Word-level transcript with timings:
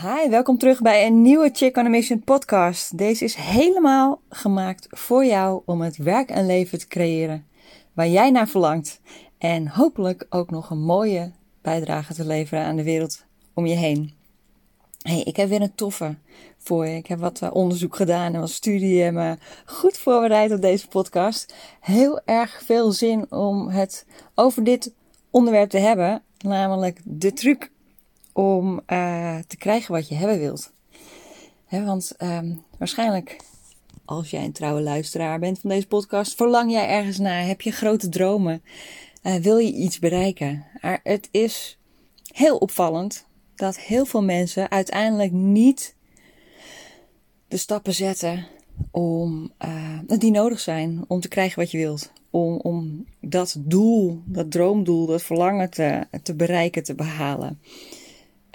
Hi, 0.00 0.28
welkom 0.28 0.58
terug 0.58 0.80
bij 0.80 1.06
een 1.06 1.22
nieuwe 1.22 1.50
Chick 1.52 1.76
on 1.76 1.86
a 1.86 1.88
Mission 1.88 2.24
podcast. 2.24 2.98
Deze 2.98 3.24
is 3.24 3.34
helemaal 3.34 4.20
gemaakt 4.28 4.86
voor 4.90 5.24
jou 5.24 5.62
om 5.64 5.80
het 5.80 5.96
werk 5.96 6.30
en 6.30 6.46
leven 6.46 6.78
te 6.78 6.86
creëren 6.86 7.46
waar 7.92 8.08
jij 8.08 8.30
naar 8.30 8.48
verlangt. 8.48 9.00
En 9.38 9.68
hopelijk 9.68 10.26
ook 10.30 10.50
nog 10.50 10.70
een 10.70 10.82
mooie 10.82 11.32
bijdrage 11.62 12.14
te 12.14 12.26
leveren 12.26 12.64
aan 12.64 12.76
de 12.76 12.82
wereld 12.82 13.24
om 13.54 13.66
je 13.66 13.74
heen. 13.74 14.12
Hey, 15.02 15.20
ik 15.20 15.36
heb 15.36 15.48
weer 15.48 15.62
een 15.62 15.74
toffe 15.74 16.16
voor 16.58 16.86
je. 16.86 16.96
Ik 16.96 17.06
heb 17.06 17.18
wat 17.18 17.42
eh, 17.42 17.54
onderzoek 17.54 17.96
gedaan 17.96 18.34
en 18.34 18.40
wat 18.40 18.50
studie 18.50 19.02
en 19.02 19.14
me 19.14 19.36
goed 19.64 19.98
voorbereid 19.98 20.52
op 20.52 20.60
deze 20.60 20.88
podcast. 20.88 21.54
Heel 21.80 22.20
erg 22.24 22.62
veel 22.64 22.92
zin 22.92 23.32
om 23.32 23.68
het 23.68 24.06
over 24.34 24.64
dit 24.64 24.92
onderwerp 25.30 25.70
te 25.70 25.78
hebben, 25.78 26.22
namelijk 26.38 27.00
de 27.04 27.32
truc 27.32 27.71
om 28.32 28.80
uh, 28.86 29.38
te 29.46 29.56
krijgen 29.56 29.94
wat 29.94 30.08
je 30.08 30.14
hebben 30.14 30.38
wilt. 30.38 30.72
Want 31.68 32.14
um, 32.18 32.62
waarschijnlijk, 32.78 33.36
als 34.04 34.30
jij 34.30 34.44
een 34.44 34.52
trouwe 34.52 34.82
luisteraar 34.82 35.38
bent 35.38 35.58
van 35.58 35.70
deze 35.70 35.86
podcast, 35.86 36.34
verlang 36.34 36.72
jij 36.72 36.88
ergens 36.88 37.18
naar, 37.18 37.46
heb 37.46 37.60
je 37.60 37.70
grote 37.70 38.08
dromen, 38.08 38.62
uh, 39.22 39.34
wil 39.34 39.58
je 39.58 39.72
iets 39.72 39.98
bereiken. 39.98 40.64
Maar 40.80 41.00
het 41.02 41.28
is 41.30 41.78
heel 42.32 42.56
opvallend 42.56 43.26
dat 43.54 43.78
heel 43.78 44.04
veel 44.04 44.22
mensen 44.22 44.70
uiteindelijk 44.70 45.32
niet 45.32 45.94
de 47.48 47.56
stappen 47.56 47.94
zetten 47.94 48.46
om, 48.90 49.52
uh, 49.64 49.98
die 50.06 50.30
nodig 50.30 50.60
zijn 50.60 51.04
om 51.08 51.20
te 51.20 51.28
krijgen 51.28 51.58
wat 51.58 51.70
je 51.70 51.78
wilt. 51.78 52.12
Om, 52.30 52.56
om 52.56 53.04
dat 53.20 53.56
doel, 53.58 54.22
dat 54.24 54.50
droomdoel, 54.50 55.06
dat 55.06 55.22
verlangen 55.22 55.70
te, 55.70 56.06
te 56.22 56.34
bereiken, 56.34 56.82
te 56.82 56.94
behalen. 56.94 57.60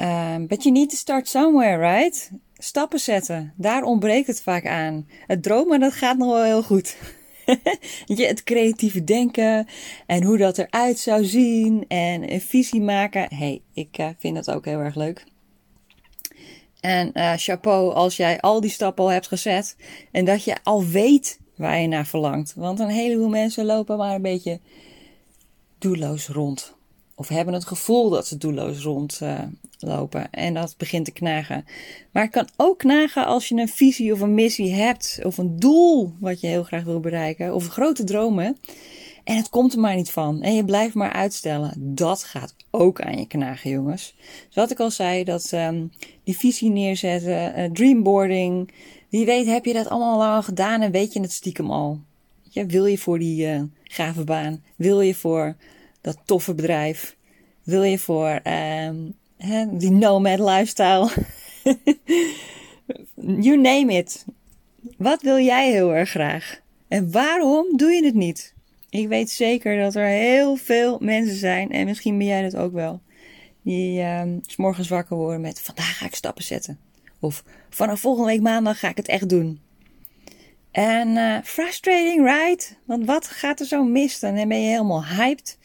Um, 0.01 0.47
but 0.47 0.63
you 0.63 0.71
need 0.71 0.89
to 0.89 0.95
start 0.95 1.27
somewhere, 1.27 1.77
right? 1.77 2.31
Stappen 2.53 2.99
zetten. 2.99 3.53
Daar 3.55 3.83
ontbreekt 3.83 4.27
het 4.27 4.41
vaak 4.41 4.65
aan. 4.65 5.07
Het 5.27 5.43
dromen, 5.43 5.79
dat 5.79 5.93
gaat 5.93 6.17
nog 6.17 6.27
wel 6.27 6.43
heel 6.43 6.63
goed. 6.63 6.97
je, 8.05 8.25
het 8.25 8.43
creatieve 8.43 9.03
denken 9.03 9.67
en 10.05 10.23
hoe 10.23 10.37
dat 10.37 10.57
eruit 10.57 10.99
zou 10.99 11.25
zien 11.25 11.85
en 11.87 12.33
een 12.33 12.41
visie 12.41 12.81
maken. 12.81 13.35
hey, 13.35 13.61
ik 13.73 13.97
uh, 13.97 14.09
vind 14.19 14.35
dat 14.35 14.51
ook 14.51 14.65
heel 14.65 14.79
erg 14.79 14.95
leuk. 14.95 15.25
En 16.79 17.11
uh, 17.13 17.33
chapeau 17.35 17.93
als 17.93 18.17
jij 18.17 18.39
al 18.39 18.61
die 18.61 18.69
stappen 18.69 19.03
al 19.03 19.11
hebt 19.11 19.27
gezet 19.27 19.75
en 20.11 20.25
dat 20.25 20.43
je 20.43 20.55
al 20.63 20.85
weet 20.85 21.39
waar 21.55 21.79
je 21.79 21.87
naar 21.87 22.05
verlangt. 22.05 22.53
Want 22.55 22.79
een 22.79 22.89
heleboel 22.89 23.29
mensen 23.29 23.65
lopen 23.65 23.97
maar 23.97 24.15
een 24.15 24.21
beetje 24.21 24.59
doelloos 25.77 26.27
rond. 26.27 26.76
Of 27.19 27.27
hebben 27.27 27.53
het 27.53 27.65
gevoel 27.65 28.09
dat 28.09 28.27
ze 28.27 28.37
doelloos 28.37 28.79
rondlopen. 28.79 30.31
en 30.31 30.53
dat 30.53 30.75
begint 30.77 31.05
te 31.05 31.11
knagen. 31.11 31.65
Maar 32.11 32.23
het 32.23 32.31
kan 32.31 32.47
ook 32.55 32.77
knagen 32.77 33.25
als 33.25 33.47
je 33.47 33.55
een 33.55 33.67
visie 33.67 34.13
of 34.13 34.19
een 34.19 34.33
missie 34.33 34.73
hebt. 34.73 35.19
Of 35.23 35.37
een 35.37 35.59
doel 35.59 36.13
wat 36.19 36.41
je 36.41 36.47
heel 36.47 36.63
graag 36.63 36.83
wil 36.83 36.99
bereiken. 36.99 37.55
Of 37.55 37.67
grote 37.67 38.03
dromen. 38.03 38.57
En 39.23 39.35
het 39.35 39.49
komt 39.49 39.73
er 39.73 39.79
maar 39.79 39.95
niet 39.95 40.11
van. 40.11 40.41
En 40.41 40.55
je 40.55 40.65
blijft 40.65 40.93
maar 40.93 41.11
uitstellen. 41.11 41.73
Dat 41.77 42.23
gaat 42.23 42.55
ook 42.71 43.01
aan 43.01 43.17
je 43.17 43.27
knagen, 43.27 43.69
jongens. 43.69 44.15
Zoals 44.49 44.71
ik 44.71 44.79
al 44.79 44.91
zei, 44.91 45.23
dat 45.23 45.51
um, 45.51 45.91
die 46.23 46.37
visie 46.37 46.69
neerzetten, 46.69 47.59
uh, 47.59 47.71
dreamboarding. 47.71 48.71
Wie 49.09 49.25
weet 49.25 49.45
heb 49.45 49.65
je 49.65 49.73
dat 49.73 49.89
allemaal 49.89 50.35
al 50.35 50.43
gedaan 50.43 50.81
en 50.81 50.91
weet 50.91 51.13
je 51.13 51.21
het 51.21 51.31
stiekem 51.31 51.71
al. 51.71 51.99
Wil 52.53 52.85
je 52.85 52.97
voor 52.97 53.19
die 53.19 53.47
uh, 53.47 53.61
gave 53.83 54.23
baan? 54.23 54.63
Wil 54.75 55.01
je 55.01 55.15
voor 55.15 55.55
dat 56.07 56.21
toffe 56.25 56.53
bedrijf? 56.53 57.15
Wil 57.63 57.83
je 57.83 57.99
voor 57.99 58.39
hè, 59.37 59.77
die 59.77 59.91
nomad 59.91 60.39
lifestyle? 60.39 61.09
you 63.47 63.57
name 63.57 63.93
it. 63.93 64.25
Wat 64.97 65.21
wil 65.21 65.39
jij 65.39 65.71
heel 65.71 65.93
erg 65.93 66.09
graag? 66.09 66.59
En 66.87 67.11
waarom 67.11 67.77
doe 67.77 67.91
je 67.91 68.05
het 68.05 68.13
niet? 68.13 68.53
Ik 68.89 69.07
weet 69.07 69.29
zeker 69.29 69.79
dat 69.79 69.95
er 69.95 70.07
heel 70.07 70.55
veel 70.55 70.97
mensen 70.99 71.35
zijn, 71.35 71.71
en 71.71 71.85
misschien 71.85 72.17
ben 72.17 72.27
jij 72.27 72.41
dat 72.41 72.55
ook 72.55 72.73
wel, 72.73 73.01
die 73.61 74.01
um, 74.01 74.39
s 74.45 74.55
morgens 74.55 74.87
wakker 74.87 75.17
worden 75.17 75.41
met: 75.41 75.61
vandaag 75.61 75.97
ga 75.97 76.05
ik 76.05 76.15
stappen 76.15 76.43
zetten. 76.43 76.79
Of 77.19 77.43
vanaf 77.69 77.99
volgende 77.99 78.29
week 78.29 78.41
maandag 78.41 78.79
ga 78.79 78.89
ik 78.89 78.97
het 78.97 79.07
echt 79.07 79.29
doen. 79.29 79.61
En 80.77 81.07
uh, 81.07 81.37
frustrating, 81.43 82.25
right? 82.25 82.77
Want 82.85 83.05
wat 83.05 83.27
gaat 83.27 83.59
er 83.59 83.65
zo 83.65 83.83
mis? 83.83 84.19
Dan 84.19 84.33
ben 84.33 84.61
je 84.61 84.69
helemaal 84.69 85.05
hyped. 85.05 85.57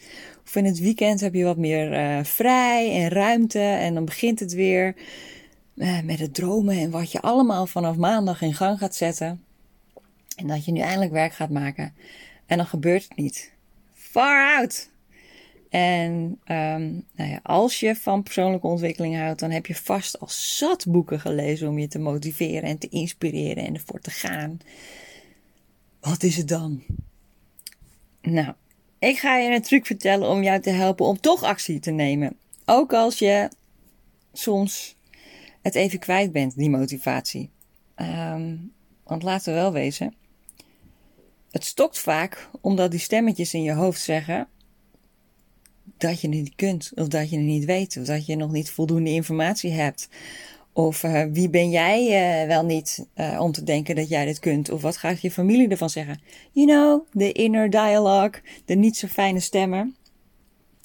Of 0.45 0.55
in 0.55 0.65
het 0.65 0.79
weekend 0.79 1.19
heb 1.19 1.33
je 1.33 1.43
wat 1.43 1.57
meer 1.57 1.93
uh, 1.93 2.23
vrij 2.23 3.01
en 3.01 3.09
ruimte. 3.09 3.59
En 3.59 3.93
dan 3.93 4.05
begint 4.05 4.39
het 4.39 4.53
weer 4.53 4.95
uh, 5.75 5.99
met 6.01 6.19
het 6.19 6.33
dromen 6.33 6.77
en 6.77 6.91
wat 6.91 7.11
je 7.11 7.21
allemaal 7.21 7.65
vanaf 7.65 7.95
maandag 7.95 8.41
in 8.41 8.53
gang 8.53 8.77
gaat 8.77 8.95
zetten. 8.95 9.43
En 10.35 10.47
dat 10.47 10.65
je 10.65 10.71
nu 10.71 10.79
eindelijk 10.79 11.11
werk 11.11 11.33
gaat 11.33 11.49
maken. 11.49 11.93
En 12.45 12.57
dan 12.57 12.65
gebeurt 12.65 13.03
het 13.03 13.17
niet. 13.17 13.51
Far 13.93 14.57
out! 14.57 14.89
En 15.69 16.11
um, 16.47 17.05
nou 17.15 17.29
ja, 17.29 17.39
als 17.43 17.79
je 17.79 17.95
van 17.95 18.23
persoonlijke 18.23 18.67
ontwikkeling 18.67 19.17
houdt, 19.17 19.39
dan 19.39 19.51
heb 19.51 19.65
je 19.65 19.75
vast 19.75 20.19
al 20.19 20.29
zat 20.29 20.85
boeken 20.87 21.19
gelezen 21.19 21.69
om 21.69 21.79
je 21.79 21.87
te 21.87 21.99
motiveren 21.99 22.69
en 22.69 22.77
te 22.77 22.89
inspireren 22.89 23.65
en 23.65 23.73
ervoor 23.73 23.99
te 23.99 24.11
gaan. 24.11 24.59
Wat 26.03 26.23
is 26.23 26.37
het 26.37 26.47
dan? 26.47 26.83
Nou, 28.21 28.53
ik 28.99 29.17
ga 29.17 29.37
je 29.37 29.55
een 29.55 29.61
truc 29.61 29.85
vertellen 29.85 30.29
om 30.29 30.43
jou 30.43 30.61
te 30.61 30.69
helpen 30.69 31.05
om 31.05 31.19
toch 31.19 31.43
actie 31.43 31.79
te 31.79 31.91
nemen. 31.91 32.37
Ook 32.65 32.93
als 32.93 33.19
je 33.19 33.49
soms 34.33 34.95
het 35.61 35.75
even 35.75 35.99
kwijt 35.99 36.31
bent, 36.31 36.55
die 36.55 36.69
motivatie. 36.69 37.49
Um, 37.95 38.73
want 39.03 39.23
laten 39.23 39.53
we 39.53 39.59
wel 39.59 39.71
wezen. 39.71 40.13
Het 41.51 41.65
stokt 41.65 41.99
vaak 41.99 42.49
omdat 42.61 42.91
die 42.91 42.99
stemmetjes 42.99 43.53
in 43.53 43.63
je 43.63 43.73
hoofd 43.73 44.01
zeggen 44.01 44.47
dat 45.97 46.21
je 46.21 46.27
het 46.27 46.37
niet 46.37 46.55
kunt, 46.55 46.91
of 46.95 47.07
dat 47.07 47.29
je 47.29 47.35
het 47.35 47.45
niet 47.45 47.65
weet, 47.65 47.97
of 47.97 48.05
dat 48.05 48.25
je 48.25 48.35
nog 48.35 48.51
niet 48.51 48.69
voldoende 48.69 49.09
informatie 49.09 49.71
hebt. 49.71 50.09
Of 50.73 51.03
uh, 51.03 51.23
wie 51.31 51.49
ben 51.49 51.69
jij 51.69 52.01
uh, 52.41 52.47
wel 52.47 52.65
niet 52.65 53.05
uh, 53.15 53.39
om 53.41 53.51
te 53.51 53.63
denken 53.63 53.95
dat 53.95 54.09
jij 54.09 54.25
dit 54.25 54.39
kunt? 54.39 54.69
Of 54.69 54.81
wat 54.81 54.97
gaat 54.97 55.21
je 55.21 55.31
familie 55.31 55.67
ervan 55.67 55.89
zeggen? 55.89 56.21
You 56.51 56.67
know, 56.67 57.05
de 57.11 57.31
inner 57.31 57.69
dialogue, 57.69 58.41
de 58.65 58.75
niet 58.75 58.97
zo 58.97 59.07
fijne 59.07 59.39
stemmen. 59.39 59.95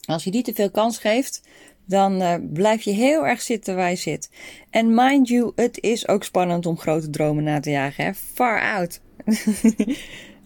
Als 0.04 0.24
je 0.24 0.30
die 0.30 0.42
te 0.42 0.54
veel 0.54 0.70
kans 0.70 0.98
geeft, 0.98 1.42
dan 1.84 2.42
blijf 2.52 2.82
je 2.82 2.90
heel 2.90 3.26
erg 3.26 3.40
zitten 3.40 3.76
waar 3.76 3.90
je 3.90 3.96
zit. 3.96 4.30
En 4.70 4.94
mind 4.94 5.28
you, 5.28 5.52
het 5.54 5.80
is 5.80 6.08
ook 6.08 6.24
spannend 6.24 6.66
om 6.66 6.78
grote 6.78 7.10
dromen 7.10 7.44
na 7.44 7.60
te 7.60 7.70
jagen. 7.70 8.14
Far 8.14 8.62
out. 8.62 9.00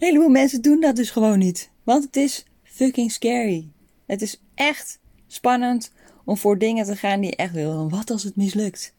Een 0.03 0.09
heleboel 0.09 0.29
mensen 0.29 0.61
doen 0.61 0.79
dat 0.79 0.95
dus 0.95 1.09
gewoon 1.09 1.39
niet. 1.39 1.69
Want 1.83 2.03
het 2.03 2.15
is 2.15 2.45
fucking 2.63 3.11
scary. 3.11 3.67
Het 4.05 4.21
is 4.21 4.41
echt 4.55 4.99
spannend 5.27 5.91
om 6.25 6.37
voor 6.37 6.57
dingen 6.57 6.85
te 6.85 6.95
gaan 6.95 7.19
die 7.19 7.29
je 7.29 7.35
echt 7.35 7.53
wil. 7.53 7.89
Wat 7.89 8.09
als 8.09 8.23
het 8.23 8.35
mislukt? 8.35 8.93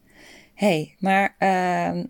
Hey, 0.55 0.95
maar 0.99 1.35
uh, 1.39 2.03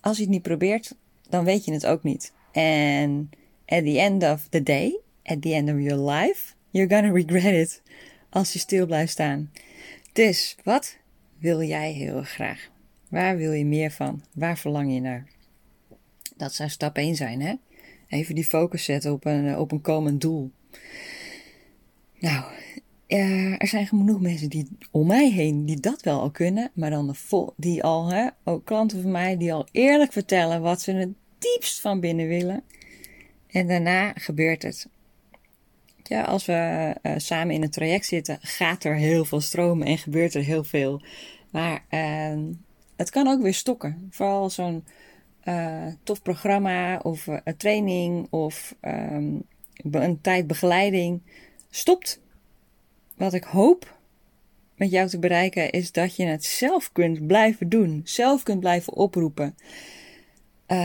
als 0.00 0.16
je 0.16 0.22
het 0.22 0.32
niet 0.32 0.42
probeert, 0.42 0.96
dan 1.28 1.44
weet 1.44 1.64
je 1.64 1.72
het 1.72 1.86
ook 1.86 2.02
niet. 2.02 2.32
En 2.52 3.30
at 3.66 3.84
the 3.84 4.00
end 4.00 4.22
of 4.22 4.46
the 4.48 4.62
day, 4.62 4.98
at 5.22 5.42
the 5.42 5.54
end 5.54 5.68
of 5.68 5.80
your 5.80 6.10
life, 6.10 6.54
you're 6.70 6.94
gonna 6.94 7.12
regret 7.12 7.54
it 7.54 7.82
als 8.30 8.52
je 8.52 8.58
stil 8.58 8.86
blijft 8.86 9.12
staan. 9.12 9.50
Dus 10.12 10.56
wat 10.64 10.96
wil 11.38 11.62
jij 11.62 11.92
heel 11.92 12.22
graag? 12.22 12.70
Waar 13.08 13.36
wil 13.36 13.52
je 13.52 13.64
meer 13.64 13.90
van? 13.90 14.22
Waar 14.34 14.58
verlang 14.58 14.92
je 14.94 15.00
naar? 15.00 15.26
Dat 16.36 16.54
zou 16.54 16.68
stap 16.68 16.96
1 16.96 17.16
zijn, 17.16 17.40
hè? 17.40 17.54
Even 18.08 18.34
die 18.34 18.44
focus 18.44 18.84
zetten 18.84 19.12
op 19.12 19.24
een, 19.24 19.56
op 19.56 19.72
een 19.72 19.80
komend 19.80 20.20
doel. 20.20 20.50
Nou, 22.18 22.44
uh, 23.10 23.52
er 23.58 23.66
zijn 23.66 23.86
genoeg 23.86 24.20
mensen 24.20 24.48
die 24.48 24.68
om 24.90 25.06
mij 25.06 25.30
heen 25.30 25.64
die 25.64 25.80
dat 25.80 26.02
wel 26.02 26.20
al 26.20 26.30
kunnen, 26.30 26.70
maar 26.74 26.90
dan 26.90 27.14
vol, 27.14 27.52
die 27.56 27.82
al, 27.84 28.10
hè, 28.10 28.28
ook 28.44 28.64
klanten 28.64 29.02
van 29.02 29.10
mij, 29.10 29.36
die 29.36 29.52
al 29.52 29.66
eerlijk 29.72 30.12
vertellen 30.12 30.60
wat 30.60 30.80
ze 30.80 30.92
het 30.92 31.10
diepst 31.38 31.80
van 31.80 32.00
binnen 32.00 32.28
willen. 32.28 32.62
En 33.46 33.66
daarna 33.66 34.12
gebeurt 34.12 34.62
het. 34.62 34.88
Ja, 36.02 36.22
als 36.22 36.46
we 36.46 36.94
uh, 37.02 37.12
samen 37.16 37.54
in 37.54 37.62
een 37.62 37.70
traject 37.70 38.06
zitten, 38.06 38.38
gaat 38.40 38.84
er 38.84 38.94
heel 38.94 39.24
veel 39.24 39.40
stromen 39.40 39.86
en 39.86 39.98
gebeurt 39.98 40.34
er 40.34 40.42
heel 40.42 40.64
veel. 40.64 41.02
Maar 41.50 41.84
uh, 41.90 42.38
het 42.96 43.10
kan 43.10 43.26
ook 43.26 43.42
weer 43.42 43.54
stokken. 43.54 44.08
Vooral 44.10 44.50
zo'n 44.50 44.84
uh, 45.44 45.86
tof 46.02 46.22
programma 46.22 46.98
of 46.98 47.26
een 47.26 47.56
training 47.56 48.26
of 48.30 48.74
um, 48.80 49.42
een 49.90 50.20
tijd 50.20 50.46
begeleiding 50.46 51.22
stopt 51.70 52.20
wat 53.20 53.34
ik 53.34 53.44
hoop 53.44 53.98
met 54.76 54.90
jou 54.90 55.08
te 55.08 55.18
bereiken 55.18 55.70
is 55.70 55.92
dat 55.92 56.16
je 56.16 56.24
het 56.24 56.44
zelf 56.44 56.92
kunt 56.92 57.26
blijven 57.26 57.68
doen. 57.68 58.00
Zelf 58.04 58.42
kunt 58.42 58.60
blijven 58.60 58.92
oproepen. 58.92 59.56
Uh, 60.68 60.78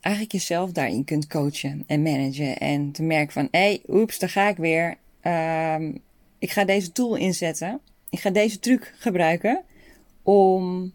eigenlijk 0.00 0.32
jezelf 0.32 0.72
daarin 0.72 1.04
kunt 1.04 1.26
coachen 1.26 1.84
en 1.86 2.02
managen. 2.02 2.58
En 2.58 2.92
te 2.92 3.02
merken 3.02 3.32
van, 3.32 3.48
hé, 3.50 3.58
hey, 3.58 3.82
oeps, 3.88 4.18
daar 4.18 4.28
ga 4.28 4.48
ik 4.48 4.56
weer. 4.56 4.96
Uh, 5.22 5.88
ik 6.38 6.50
ga 6.50 6.64
deze 6.64 6.92
tool 6.92 7.14
inzetten. 7.16 7.80
Ik 8.10 8.20
ga 8.20 8.30
deze 8.30 8.58
truc 8.58 8.94
gebruiken 8.98 9.62
om 10.22 10.92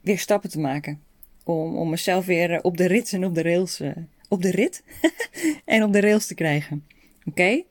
weer 0.00 0.18
stappen 0.18 0.50
te 0.50 0.60
maken. 0.60 1.02
Om, 1.44 1.76
om 1.76 1.90
mezelf 1.90 2.26
weer 2.26 2.62
op 2.62 2.76
de 2.76 2.86
rit 2.86 3.12
en 3.12 3.24
op 3.24 3.34
de 3.34 3.42
rails, 3.42 3.80
uh, 3.80 3.90
op 4.28 4.42
de 4.42 4.50
rit 4.50 4.82
en 5.64 5.82
op 5.82 5.92
de 5.92 6.00
rails 6.00 6.26
te 6.26 6.34
krijgen. 6.34 6.86
Oké? 7.24 7.62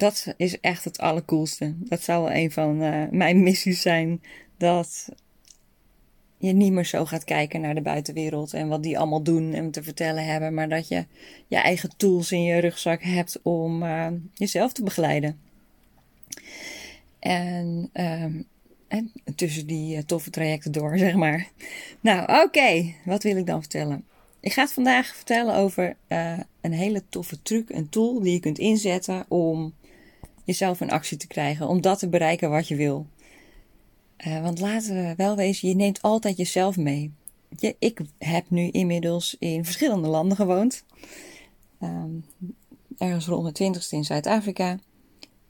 Dat 0.00 0.34
is 0.36 0.60
echt 0.60 0.84
het 0.84 0.98
allercoolste. 0.98 1.74
Dat 1.76 2.02
zou 2.02 2.22
wel 2.22 2.32
een 2.32 2.50
van 2.50 2.82
uh, 2.82 3.04
mijn 3.10 3.42
missies 3.42 3.80
zijn. 3.80 4.22
Dat 4.56 5.08
je 6.38 6.52
niet 6.52 6.72
meer 6.72 6.84
zo 6.84 7.04
gaat 7.04 7.24
kijken 7.24 7.60
naar 7.60 7.74
de 7.74 7.80
buitenwereld 7.80 8.54
en 8.54 8.68
wat 8.68 8.82
die 8.82 8.98
allemaal 8.98 9.22
doen 9.22 9.52
en 9.52 9.70
te 9.70 9.82
vertellen 9.82 10.24
hebben, 10.24 10.54
maar 10.54 10.68
dat 10.68 10.88
je 10.88 11.06
je 11.46 11.56
eigen 11.56 11.96
tools 11.96 12.32
in 12.32 12.42
je 12.42 12.58
rugzak 12.58 13.02
hebt 13.02 13.40
om 13.42 13.82
uh, 13.82 14.06
jezelf 14.34 14.72
te 14.72 14.82
begeleiden. 14.82 15.40
En, 17.18 17.90
um, 17.92 18.44
en 18.88 19.12
tussen 19.36 19.66
die 19.66 19.96
uh, 19.96 20.02
toffe 20.02 20.30
trajecten 20.30 20.72
door, 20.72 20.98
zeg 20.98 21.14
maar. 21.14 21.48
Nou, 22.00 22.44
oké, 22.44 22.94
wat 23.04 23.22
wil 23.22 23.36
ik 23.36 23.46
dan 23.46 23.60
vertellen? 23.60 24.04
Ik 24.40 24.52
ga 24.52 24.62
het 24.62 24.72
vandaag 24.72 25.14
vertellen 25.14 25.54
over 25.54 25.96
een 26.60 26.72
hele 26.72 27.02
toffe 27.08 27.42
truc, 27.42 27.70
een 27.70 27.88
tool 27.88 28.20
die 28.20 28.32
je 28.32 28.40
kunt 28.40 28.58
inzetten 28.58 29.24
om 29.28 29.74
jezelf 30.50 30.80
in 30.80 30.90
actie 30.90 31.16
te 31.16 31.26
krijgen, 31.26 31.68
om 31.68 31.80
dat 31.80 31.98
te 31.98 32.08
bereiken 32.08 32.50
wat 32.50 32.68
je 32.68 32.76
wil. 32.76 33.06
Uh, 34.26 34.42
want 34.42 34.60
laten 34.60 34.94
we 34.94 35.14
wel 35.16 35.36
wezen, 35.36 35.68
je 35.68 35.74
neemt 35.74 36.02
altijd 36.02 36.36
jezelf 36.36 36.76
mee. 36.76 37.12
Je, 37.56 37.76
ik 37.78 38.00
heb 38.18 38.50
nu 38.50 38.68
inmiddels 38.68 39.36
in 39.38 39.64
verschillende 39.64 40.08
landen 40.08 40.36
gewoond. 40.36 40.84
Um, 41.82 42.24
ergens 42.98 43.26
rond 43.26 43.46
de 43.46 43.52
twintigste 43.52 43.96
in 43.96 44.04
Zuid-Afrika. 44.04 44.78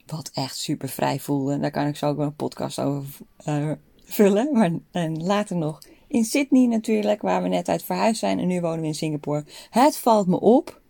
Wat 0.07 0.31
echt 0.35 0.57
super 0.57 0.89
vrij 0.89 1.21
voelde. 1.21 1.59
Daar 1.59 1.71
kan 1.71 1.87
ik 1.87 1.97
zo 1.97 2.07
ook 2.07 2.19
een 2.19 2.35
podcast 2.35 2.79
over 2.79 3.07
uh, 3.47 3.73
vullen. 4.05 4.53
Maar 4.53 4.71
en 4.91 5.23
later 5.23 5.57
nog 5.57 5.79
in 6.07 6.25
Sydney 6.25 6.67
natuurlijk, 6.67 7.23
waar 7.23 7.43
we 7.43 7.49
net 7.49 7.69
uit 7.69 7.83
verhuisd 7.83 8.21
zijn. 8.21 8.39
En 8.39 8.47
nu 8.47 8.61
wonen 8.61 8.81
we 8.81 8.87
in 8.87 8.95
Singapore. 8.95 9.45
Het 9.71 9.97
valt 9.97 10.27
me 10.27 10.41
op. 10.41 10.81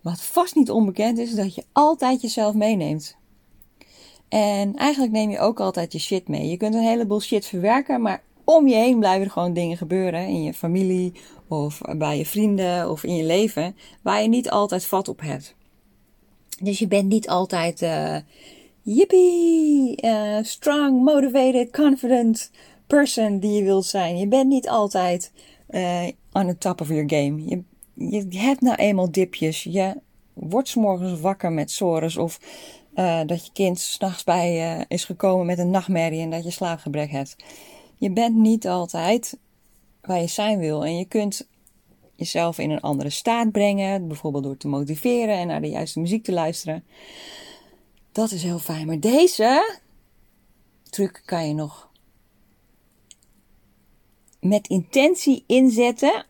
Wat 0.00 0.22
vast 0.22 0.54
niet 0.54 0.70
onbekend 0.70 1.18
is, 1.18 1.34
dat 1.34 1.54
je 1.54 1.64
altijd 1.72 2.20
jezelf 2.20 2.54
meeneemt. 2.54 3.16
En 4.34 4.76
eigenlijk 4.76 5.12
neem 5.12 5.30
je 5.30 5.38
ook 5.38 5.60
altijd 5.60 5.92
je 5.92 5.98
shit 5.98 6.28
mee. 6.28 6.48
Je 6.48 6.56
kunt 6.56 6.74
een 6.74 6.80
heleboel 6.80 7.20
shit 7.20 7.46
verwerken, 7.46 8.02
maar 8.02 8.22
om 8.44 8.68
je 8.68 8.74
heen 8.74 8.98
blijven 8.98 9.24
er 9.24 9.30
gewoon 9.30 9.52
dingen 9.52 9.76
gebeuren. 9.76 10.26
In 10.26 10.42
je 10.42 10.54
familie, 10.54 11.12
of 11.48 11.80
bij 11.96 12.18
je 12.18 12.26
vrienden, 12.26 12.90
of 12.90 13.04
in 13.04 13.16
je 13.16 13.24
leven, 13.24 13.76
waar 14.02 14.22
je 14.22 14.28
niet 14.28 14.50
altijd 14.50 14.84
vat 14.84 15.08
op 15.08 15.20
hebt. 15.20 15.54
Dus 16.62 16.78
je 16.78 16.88
bent 16.88 17.08
niet 17.08 17.28
altijd, 17.28 17.82
uh, 17.82 18.16
yippie, 18.82 20.02
uh, 20.04 20.38
strong, 20.42 21.04
motivated, 21.04 21.70
confident 21.70 22.50
person 22.86 23.38
die 23.38 23.52
je 23.52 23.62
wilt 23.62 23.86
zijn. 23.86 24.18
Je 24.18 24.28
bent 24.28 24.48
niet 24.48 24.68
altijd 24.68 25.32
uh, 25.70 26.08
on 26.32 26.46
the 26.46 26.58
top 26.58 26.80
of 26.80 26.88
your 26.88 27.08
game. 27.10 27.44
Je, 27.48 27.62
je 28.28 28.38
hebt 28.38 28.60
nou 28.60 28.76
eenmaal 28.76 29.10
dipjes. 29.10 29.62
Je 29.62 29.94
wordt 30.32 30.76
morgens 30.76 31.20
wakker 31.20 31.52
met 31.52 31.70
sores 31.70 32.16
of 32.16 32.38
uh, 32.94 33.20
dat 33.26 33.46
je 33.46 33.52
kind 33.52 33.78
s'nachts 33.78 34.24
bij 34.24 34.76
uh, 34.78 34.84
is 34.88 35.04
gekomen 35.04 35.46
met 35.46 35.58
een 35.58 35.70
nachtmerrie 35.70 36.20
en 36.20 36.30
dat 36.30 36.44
je 36.44 36.50
slaapgebrek 36.50 37.10
hebt. 37.10 37.36
Je 37.96 38.10
bent 38.10 38.36
niet 38.36 38.66
altijd 38.68 39.38
waar 40.00 40.20
je 40.20 40.26
zijn 40.26 40.58
wil. 40.58 40.84
En 40.84 40.98
je 40.98 41.04
kunt 41.04 41.46
jezelf 42.14 42.58
in 42.58 42.70
een 42.70 42.80
andere 42.80 43.10
staat 43.10 43.52
brengen, 43.52 44.08
bijvoorbeeld 44.08 44.44
door 44.44 44.56
te 44.56 44.68
motiveren 44.68 45.36
en 45.36 45.46
naar 45.46 45.60
de 45.60 45.68
juiste 45.68 46.00
muziek 46.00 46.24
te 46.24 46.32
luisteren. 46.32 46.84
Dat 48.12 48.30
is 48.30 48.42
heel 48.42 48.58
fijn. 48.58 48.86
Maar 48.86 49.00
deze 49.00 49.76
truc 50.90 51.22
kan 51.24 51.48
je 51.48 51.54
nog 51.54 51.88
met 54.40 54.68
intentie 54.68 55.44
inzetten 55.46 56.26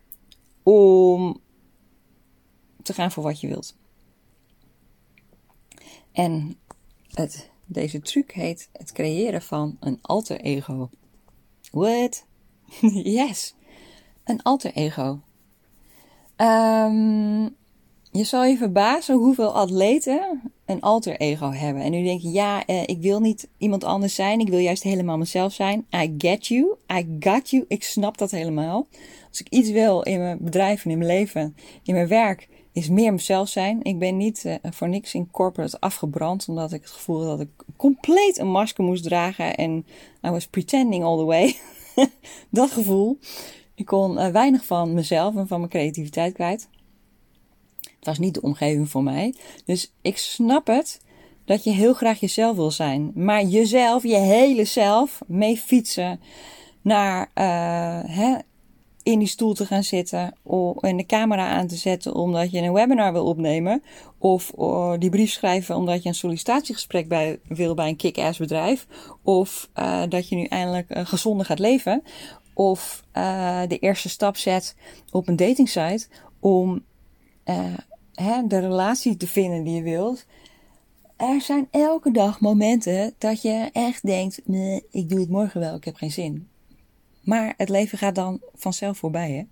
om 0.62 1.40
te 2.82 2.92
gaan 2.92 3.10
voor 3.10 3.22
wat 3.22 3.40
je 3.40 3.48
wilt. 3.48 3.76
En 6.14 6.56
het, 7.08 7.50
deze 7.66 8.00
truc 8.00 8.32
heet 8.32 8.68
het 8.72 8.92
creëren 8.92 9.42
van 9.42 9.76
een 9.80 9.98
alter 10.02 10.40
ego. 10.40 10.90
What? 11.70 12.24
yes, 13.18 13.54
een 14.24 14.42
alter 14.42 14.72
ego. 14.72 15.20
Um, 16.36 17.56
je 18.10 18.24
zal 18.24 18.44
je 18.44 18.56
verbazen 18.56 19.16
hoeveel 19.16 19.54
atleten 19.54 20.52
een 20.66 20.80
alter 20.80 21.16
ego 21.16 21.52
hebben. 21.52 21.82
En 21.82 21.90
nu 21.90 22.04
denk 22.04 22.20
je, 22.20 22.30
ja, 22.30 22.66
eh, 22.66 22.82
ik 22.82 22.98
wil 23.00 23.20
niet 23.20 23.48
iemand 23.58 23.84
anders 23.84 24.14
zijn. 24.14 24.40
Ik 24.40 24.48
wil 24.48 24.58
juist 24.58 24.82
helemaal 24.82 25.18
mezelf 25.18 25.52
zijn. 25.52 25.86
I 25.94 26.14
get 26.18 26.46
you. 26.46 26.74
I 26.92 27.16
got 27.20 27.50
you. 27.50 27.64
Ik 27.68 27.84
snap 27.84 28.18
dat 28.18 28.30
helemaal. 28.30 28.86
Als 29.28 29.40
ik 29.40 29.48
iets 29.48 29.70
wil 29.70 30.02
in 30.02 30.18
mijn 30.18 30.38
bedrijf 30.40 30.84
en 30.84 30.90
in 30.90 30.98
mijn 30.98 31.10
leven, 31.10 31.56
in 31.82 31.94
mijn 31.94 32.08
werk, 32.08 32.48
is 32.74 32.88
meer 32.88 33.12
mezelf 33.12 33.48
zijn. 33.48 33.82
Ik 33.82 33.98
ben 33.98 34.16
niet 34.16 34.44
uh, 34.44 34.54
voor 34.62 34.88
niks 34.88 35.14
in 35.14 35.30
corporate 35.30 35.80
afgebrand, 35.80 36.48
omdat 36.48 36.72
ik 36.72 36.82
het 36.82 36.90
gevoel 36.90 37.18
had 37.18 37.38
dat 37.38 37.46
ik 37.46 37.64
compleet 37.76 38.38
een 38.38 38.50
masker 38.50 38.84
moest 38.84 39.02
dragen 39.02 39.56
en 39.56 39.86
I 40.26 40.30
was 40.30 40.46
pretending 40.46 41.04
all 41.04 41.16
the 41.16 41.24
way. 41.24 41.56
dat 42.50 42.70
gevoel. 42.70 43.18
Ik 43.74 43.86
kon 43.86 44.18
uh, 44.18 44.28
weinig 44.28 44.64
van 44.64 44.94
mezelf 44.94 45.36
en 45.36 45.48
van 45.48 45.58
mijn 45.58 45.70
creativiteit 45.70 46.34
kwijt. 46.34 46.68
Het 47.80 48.06
was 48.06 48.18
niet 48.18 48.34
de 48.34 48.42
omgeving 48.42 48.88
voor 48.90 49.02
mij. 49.02 49.34
Dus 49.64 49.92
ik 50.02 50.16
snap 50.16 50.66
het 50.66 51.00
dat 51.44 51.64
je 51.64 51.70
heel 51.70 51.94
graag 51.94 52.20
jezelf 52.20 52.56
wil 52.56 52.70
zijn. 52.70 53.12
Maar 53.14 53.42
jezelf, 53.42 54.02
je 54.02 54.16
hele 54.16 54.64
zelf, 54.64 55.20
mee 55.26 55.56
fietsen 55.56 56.20
naar 56.80 57.30
uh, 57.34 58.16
hè, 58.16 58.36
in 59.04 59.18
die 59.18 59.28
stoel 59.28 59.54
te 59.54 59.66
gaan 59.66 59.82
zitten 59.82 60.34
en 60.80 60.96
de 60.96 61.06
camera 61.06 61.48
aan 61.48 61.66
te 61.66 61.76
zetten 61.76 62.14
omdat 62.14 62.50
je 62.50 62.60
een 62.60 62.72
webinar 62.72 63.12
wil 63.12 63.26
opnemen. 63.26 63.82
Of 64.18 64.52
die 64.98 65.10
brief 65.10 65.30
schrijven 65.30 65.76
omdat 65.76 66.02
je 66.02 66.08
een 66.08 66.14
sollicitatiegesprek 66.14 67.08
bij, 67.08 67.40
wil 67.48 67.74
bij 67.74 67.88
een 67.88 67.96
kick-ass 67.96 68.38
bedrijf. 68.38 68.86
Of 69.22 69.70
uh, 69.74 70.02
dat 70.08 70.28
je 70.28 70.36
nu 70.36 70.44
eindelijk 70.44 70.96
uh, 70.96 71.06
gezonder 71.06 71.46
gaat 71.46 71.58
leven. 71.58 72.02
Of 72.54 73.02
uh, 73.12 73.60
de 73.68 73.78
eerste 73.78 74.08
stap 74.08 74.36
zet 74.36 74.76
op 75.10 75.28
een 75.28 75.36
datingsite 75.36 76.06
om 76.40 76.84
hè, 78.14 78.46
de 78.46 78.58
relatie 78.58 79.16
te 79.16 79.26
vinden 79.26 79.64
die 79.64 79.74
je 79.74 79.82
wilt. 79.82 80.26
Er 81.16 81.40
zijn 81.40 81.68
elke 81.70 82.10
dag 82.10 82.40
momenten 82.40 83.14
dat 83.18 83.42
je 83.42 83.70
echt 83.72 84.06
denkt: 84.06 84.40
nee, 84.44 84.86
ik 84.90 85.08
doe 85.08 85.20
het 85.20 85.30
morgen 85.30 85.60
wel, 85.60 85.74
ik 85.74 85.84
heb 85.84 85.96
geen 85.96 86.12
zin. 86.12 86.48
Maar 87.24 87.54
het 87.56 87.68
leven 87.68 87.98
gaat 87.98 88.14
dan 88.14 88.40
vanzelf 88.54 88.98
voorbij, 88.98 89.32
hè? 89.32 89.42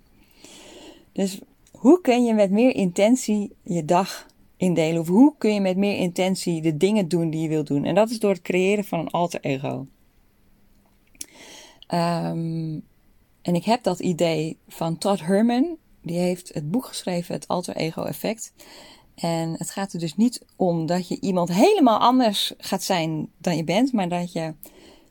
Dus 1.12 1.40
hoe 1.70 2.00
kun 2.00 2.24
je 2.24 2.34
met 2.34 2.50
meer 2.50 2.74
intentie 2.74 3.52
je 3.62 3.84
dag 3.84 4.26
indelen? 4.56 5.00
Of 5.00 5.08
hoe 5.08 5.34
kun 5.38 5.54
je 5.54 5.60
met 5.60 5.76
meer 5.76 5.96
intentie 5.96 6.62
de 6.62 6.76
dingen 6.76 7.08
doen 7.08 7.30
die 7.30 7.40
je 7.42 7.48
wilt 7.48 7.66
doen? 7.66 7.84
En 7.84 7.94
dat 7.94 8.10
is 8.10 8.18
door 8.18 8.30
het 8.30 8.42
creëren 8.42 8.84
van 8.84 8.98
een 8.98 9.10
alter 9.10 9.40
ego. 9.40 9.86
Um, 11.94 12.82
en 13.42 13.54
ik 13.54 13.64
heb 13.64 13.82
dat 13.82 14.00
idee 14.00 14.56
van 14.68 14.98
Todd 14.98 15.20
Herman. 15.20 15.76
Die 16.02 16.18
heeft 16.18 16.54
het 16.54 16.70
boek 16.70 16.84
geschreven, 16.84 17.34
Het 17.34 17.48
Alter 17.48 17.76
Ego 17.76 18.04
Effect. 18.04 18.52
En 19.14 19.54
het 19.58 19.70
gaat 19.70 19.92
er 19.92 19.98
dus 19.98 20.16
niet 20.16 20.44
om 20.56 20.86
dat 20.86 21.08
je 21.08 21.20
iemand 21.20 21.52
helemaal 21.52 21.98
anders 21.98 22.52
gaat 22.58 22.82
zijn 22.82 23.28
dan 23.38 23.56
je 23.56 23.64
bent, 23.64 23.92
maar 23.92 24.08
dat 24.08 24.32
je 24.32 24.54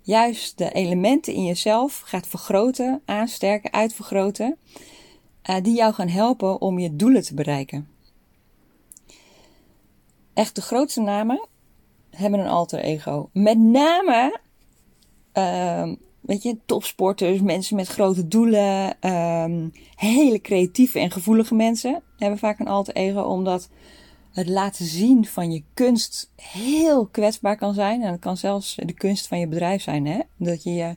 juist 0.01 0.57
de 0.57 0.71
elementen 0.71 1.33
in 1.33 1.45
jezelf 1.45 2.01
gaat 2.05 2.27
vergroten, 2.27 3.01
aansterken, 3.05 3.73
uitvergroten, 3.73 4.57
uh, 5.49 5.55
die 5.61 5.75
jou 5.75 5.93
gaan 5.93 6.07
helpen 6.07 6.61
om 6.61 6.79
je 6.79 6.95
doelen 6.95 7.23
te 7.23 7.33
bereiken. 7.33 7.87
Echt 10.33 10.55
de 10.55 10.61
grootste 10.61 11.01
namen 11.01 11.47
hebben 12.09 12.39
een 12.39 12.47
alter 12.47 12.79
ego. 12.79 13.29
Met 13.33 13.57
name, 13.57 14.39
uh, 15.33 15.91
weet 16.21 16.43
je, 16.43 16.57
topsporters, 16.65 17.41
mensen 17.41 17.75
met 17.75 17.87
grote 17.87 18.27
doelen, 18.27 18.97
uh, 19.01 19.45
hele 19.95 20.41
creatieve 20.41 20.99
en 20.99 21.11
gevoelige 21.11 21.55
mensen 21.55 22.03
hebben 22.17 22.39
vaak 22.39 22.59
een 22.59 22.67
alter 22.67 22.95
ego, 22.95 23.21
omdat 23.21 23.69
het 24.31 24.49
laten 24.49 24.85
zien 24.85 25.25
van 25.25 25.51
je 25.51 25.63
kunst 25.73 26.31
heel 26.35 27.05
kwetsbaar 27.05 27.57
kan 27.57 27.73
zijn. 27.73 28.01
En 28.01 28.11
het 28.11 28.19
kan 28.19 28.37
zelfs 28.37 28.75
de 28.75 28.93
kunst 28.93 29.27
van 29.27 29.39
je 29.39 29.47
bedrijf 29.47 29.81
zijn. 29.81 30.05
Hè? 30.05 30.19
Dat 30.37 30.63
je 30.63 30.73
je, 30.73 30.95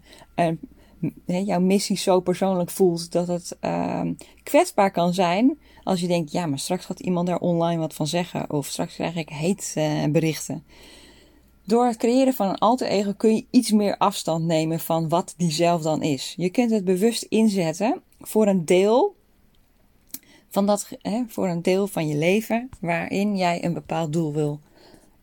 uh, 1.26 1.46
jouw 1.46 1.60
missie 1.60 1.96
zo 1.96 2.20
persoonlijk 2.20 2.70
voelt 2.70 3.12
dat 3.12 3.28
het 3.28 3.56
uh, 3.60 4.02
kwetsbaar 4.42 4.90
kan 4.90 5.14
zijn. 5.14 5.58
Als 5.82 6.00
je 6.00 6.06
denkt, 6.06 6.32
ja, 6.32 6.46
maar 6.46 6.58
straks 6.58 6.84
gaat 6.84 7.00
iemand 7.00 7.26
daar 7.26 7.38
online 7.38 7.80
wat 7.80 7.94
van 7.94 8.06
zeggen. 8.06 8.50
Of 8.50 8.66
straks 8.66 8.94
krijg 8.94 9.16
ik 9.16 9.28
heet 9.28 9.74
uh, 9.78 10.04
berichten. 10.04 10.64
Door 11.66 11.86
het 11.86 11.96
creëren 11.96 12.34
van 12.34 12.48
een 12.48 12.58
alter 12.58 12.86
ego 12.86 13.12
kun 13.12 13.34
je 13.34 13.46
iets 13.50 13.70
meer 13.70 13.96
afstand 13.96 14.44
nemen 14.44 14.80
van 14.80 15.08
wat 15.08 15.34
die 15.36 15.50
zelf 15.50 15.82
dan 15.82 16.02
is. 16.02 16.34
Je 16.36 16.50
kunt 16.50 16.70
het 16.70 16.84
bewust 16.84 17.22
inzetten 17.22 18.02
voor 18.20 18.46
een 18.46 18.64
deel 18.64 19.14
van 20.54 20.66
dat, 20.66 20.88
hè, 21.02 21.24
voor 21.28 21.48
een 21.48 21.62
deel 21.62 21.86
van 21.86 22.08
je 22.08 22.16
leven 22.16 22.68
waarin 22.80 23.36
jij 23.36 23.64
een 23.64 23.72
bepaald 23.72 24.12
doel 24.12 24.32
wil 24.32 24.60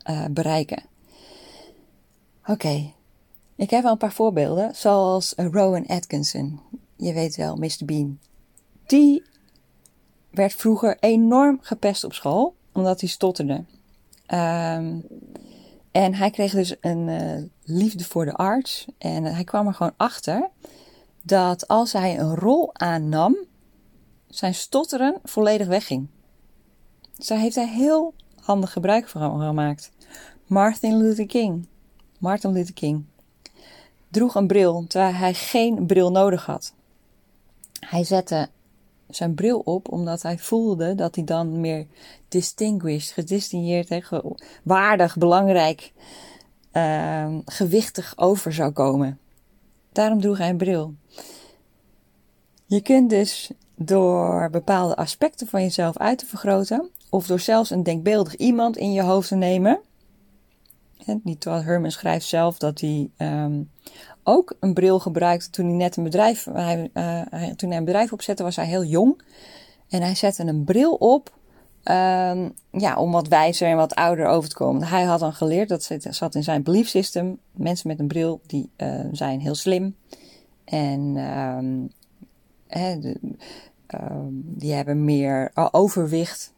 uh, 0.09 0.25
bereiken. 0.31 0.83
Oké. 2.45 2.91
Ik 3.55 3.69
heb 3.69 3.83
wel 3.83 3.91
een 3.91 3.97
paar 3.97 4.13
voorbeelden, 4.13 4.75
zoals 4.75 5.33
Rowan 5.38 5.88
Atkinson. 5.88 6.59
Je 6.95 7.13
weet 7.13 7.35
wel, 7.35 7.55
Mr. 7.55 7.85
Bean. 7.85 8.19
Die 8.85 9.23
werd 10.29 10.53
vroeger 10.53 10.97
enorm 11.00 11.59
gepest 11.61 12.03
op 12.03 12.13
school, 12.13 12.55
omdat 12.71 13.00
hij 13.00 13.09
stotterde. 13.09 13.63
Um, 14.33 15.03
en 15.91 16.13
hij 16.13 16.29
kreeg 16.31 16.51
dus 16.51 16.75
een 16.81 17.07
uh, 17.07 17.43
liefde 17.63 18.03
voor 18.03 18.25
de 18.25 18.33
arts. 18.33 18.85
En 18.97 19.23
hij 19.23 19.43
kwam 19.43 19.67
er 19.67 19.73
gewoon 19.73 19.93
achter 19.97 20.50
dat 21.21 21.67
als 21.67 21.93
hij 21.93 22.19
een 22.19 22.35
rol 22.35 22.69
aannam, 22.73 23.38
zijn 24.31 24.55
stotteren 24.55 25.19
volledig 25.23 25.67
wegging. 25.67 26.07
Daar 27.15 27.39
heeft 27.39 27.55
hij 27.55 27.67
heel 27.67 28.13
handig 28.35 28.71
gebruik 28.71 29.07
van 29.07 29.39
gemaakt. 29.39 29.91
Martin 30.45 30.97
Luther 30.97 31.25
King. 31.25 31.67
Martin 32.17 32.51
Luther 32.51 32.73
King 32.73 33.05
droeg 34.09 34.35
een 34.35 34.47
bril 34.47 34.85
terwijl 34.88 35.13
hij 35.13 35.33
geen 35.33 35.85
bril 35.85 36.11
nodig 36.11 36.45
had. 36.45 36.73
Hij 37.79 38.03
zette 38.03 38.50
zijn 39.09 39.33
bril 39.35 39.59
op 39.59 39.91
omdat 39.91 40.21
hij 40.21 40.38
voelde 40.38 40.95
dat 40.95 41.15
hij 41.15 41.23
dan 41.23 41.59
meer 41.59 41.88
distinguished, 42.27 43.11
gedistingueerd, 43.11 44.11
waardig, 44.63 45.17
belangrijk, 45.17 45.93
uh, 46.73 47.38
gewichtig 47.45 48.13
over 48.15 48.53
zou 48.53 48.71
komen. 48.71 49.19
Daarom 49.91 50.21
droeg 50.21 50.38
hij 50.38 50.50
een 50.50 50.57
bril. 50.57 50.93
Je 52.65 52.81
kunt 52.81 53.09
dus 53.09 53.51
door 53.85 54.50
bepaalde 54.50 54.95
aspecten 54.95 55.47
van 55.47 55.61
jezelf 55.61 55.97
uit 55.97 56.17
te 56.17 56.25
vergroten, 56.25 56.89
of 57.09 57.27
door 57.27 57.39
zelfs 57.39 57.69
een 57.69 57.83
denkbeeldig 57.83 58.35
iemand 58.35 58.77
in 58.77 58.91
je 58.91 59.01
hoofd 59.01 59.27
te 59.27 59.35
nemen. 59.35 59.79
Herman 61.39 61.91
schrijft 61.91 62.25
zelf 62.25 62.57
dat 62.57 62.79
hij 62.79 63.09
um, 63.17 63.69
ook 64.23 64.55
een 64.59 64.73
bril 64.73 65.00
gebruikte 65.00 65.50
toen 65.50 65.65
hij 65.65 65.75
net 65.75 65.97
een 65.97 66.03
bedrijf, 66.03 66.47
hij, 66.53 66.89
uh, 66.93 67.21
toen 67.55 67.69
hij 67.69 67.77
een 67.77 67.85
bedrijf 67.85 68.13
opzette, 68.13 68.43
was 68.43 68.55
hij 68.55 68.65
heel 68.65 68.83
jong. 68.83 69.21
En 69.89 70.01
hij 70.01 70.15
zette 70.15 70.43
een 70.43 70.63
bril 70.63 70.93
op 70.93 71.33
um, 71.83 72.53
ja, 72.71 72.95
om 72.97 73.11
wat 73.11 73.27
wijzer 73.27 73.67
en 73.67 73.75
wat 73.75 73.95
ouder 73.95 74.25
over 74.25 74.50
te 74.50 74.55
komen. 74.55 74.83
Hij 74.83 75.03
had 75.03 75.19
dan 75.19 75.33
geleerd, 75.33 75.69
dat 75.69 75.89
zat 76.09 76.35
in 76.35 76.43
zijn 76.43 76.63
belief 76.63 76.88
system, 76.88 77.39
mensen 77.51 77.88
met 77.88 78.00
een 78.00 78.07
bril 78.07 78.41
die 78.47 78.69
uh, 78.77 79.00
zijn 79.11 79.39
heel 79.39 79.55
slim. 79.55 79.95
En 80.63 81.13
de, 83.01 83.19
die 84.33 84.74
hebben 84.74 85.05
meer 85.05 85.51
overwicht. 85.71 86.53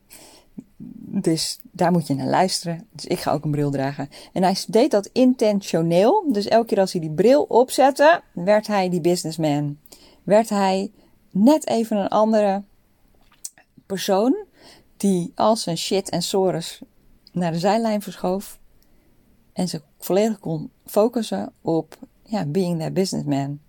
Dus 1.16 1.60
daar 1.72 1.92
moet 1.92 2.08
je 2.08 2.13
naar 2.13 2.28
luisteren. 2.28 2.88
Dus 2.92 3.06
ik 3.06 3.20
ga 3.20 3.32
ook 3.32 3.44
een 3.44 3.52
bril 3.52 3.72
dragen. 3.72 4.10
En 4.34 4.44
hij 4.44 4.58
deed 4.68 4.92
dat 4.92 5.10
intentioneel. 5.13 6.25
Dus 6.32 6.48
elke 6.48 6.68
keer 6.68 6.80
als 6.80 6.92
hij 6.92 7.02
die 7.02 7.12
bril 7.12 7.44
opzette, 7.44 8.22
werd 8.34 8.68
hij 8.68 8.90
die 8.90 9.02
businessman. 9.02 9.78
Werd 10.24 10.50
hij 10.50 10.92
net 11.32 11.68
even 11.68 11.98
een 11.98 12.08
andere 12.08 12.63
persoon 13.86 14.36
die 14.98 15.32
al 15.36 15.56
zijn 15.56 15.78
shit 15.78 16.10
en 16.10 16.22
sores 16.22 16.82
naar 17.32 17.52
de 17.52 17.60
zijlijn 17.60 18.02
verschoof. 18.02 18.60
En 19.54 19.68
zich 19.68 19.82
volledig 19.98 20.40
kon 20.40 20.72
focussen 20.86 21.54
op 21.62 21.98
ja, 22.24 22.46
being 22.46 22.80
that 22.80 22.94
businessman. 22.94 23.60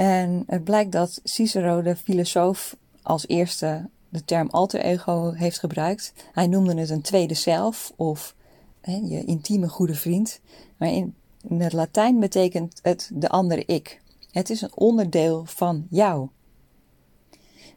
En 0.00 0.42
het 0.46 0.64
blijkt 0.64 0.92
dat 0.92 1.20
Cicero, 1.24 1.82
de 1.82 1.96
filosoof, 1.96 2.76
als 3.02 3.28
eerste 3.28 3.88
de 4.08 4.24
term 4.24 4.48
alter 4.50 4.80
ego 4.80 5.32
heeft 5.32 5.58
gebruikt. 5.58 6.12
Hij 6.32 6.46
noemde 6.46 6.74
het 6.74 6.90
een 6.90 7.00
tweede 7.00 7.34
zelf 7.34 7.92
of 7.96 8.34
hè, 8.80 9.00
je 9.04 9.24
intieme 9.24 9.68
goede 9.68 9.94
vriend. 9.94 10.40
Maar 10.76 10.88
in, 10.88 11.14
het 11.48 11.72
Latijn 11.72 12.20
betekent 12.20 12.78
het 12.82 13.10
de 13.12 13.28
andere 13.28 13.64
ik. 13.64 14.00
Het 14.30 14.50
is 14.50 14.60
een 14.60 14.74
onderdeel 14.74 15.44
van 15.44 15.86
jou. 15.90 16.28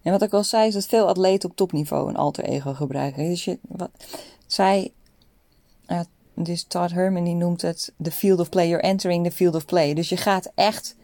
En 0.02 0.12
wat 0.12 0.22
ik 0.22 0.34
al 0.34 0.44
zei, 0.44 0.68
is 0.68 0.74
dat 0.74 0.86
veel 0.86 1.08
atleten 1.08 1.50
op 1.50 1.56
topniveau 1.56 2.10
een 2.10 2.18
alter 2.18 2.44
ego 2.44 2.74
gebruiken. 2.74 3.24
Dus 3.24 3.46
je, 3.46 3.60
wat, 3.62 3.90
zij, 4.48 4.92
uh, 5.88 6.00
dus 6.34 6.64
Todd 6.64 6.92
Herman 6.92 7.24
die 7.24 7.36
noemt 7.36 7.62
het 7.62 7.94
the 8.02 8.12
field 8.12 8.40
of 8.40 8.50
play. 8.50 8.68
You're 8.68 8.84
entering 8.84 9.26
the 9.26 9.36
field 9.36 9.56
of 9.56 9.66
play. 9.66 9.94
Dus 9.94 10.10
je 10.10 10.18
gaat 10.18 10.52
echt 10.56 10.96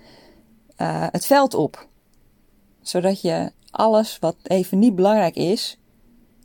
uh, 0.82 1.08
het 1.12 1.26
veld 1.26 1.54
op. 1.54 1.88
Zodat 2.82 3.22
je 3.22 3.52
alles 3.72 4.20
wat 4.20 4.36
even 4.44 4.80
niet 4.80 4.96
belangrijk 4.96 5.36
is, 5.36 5.80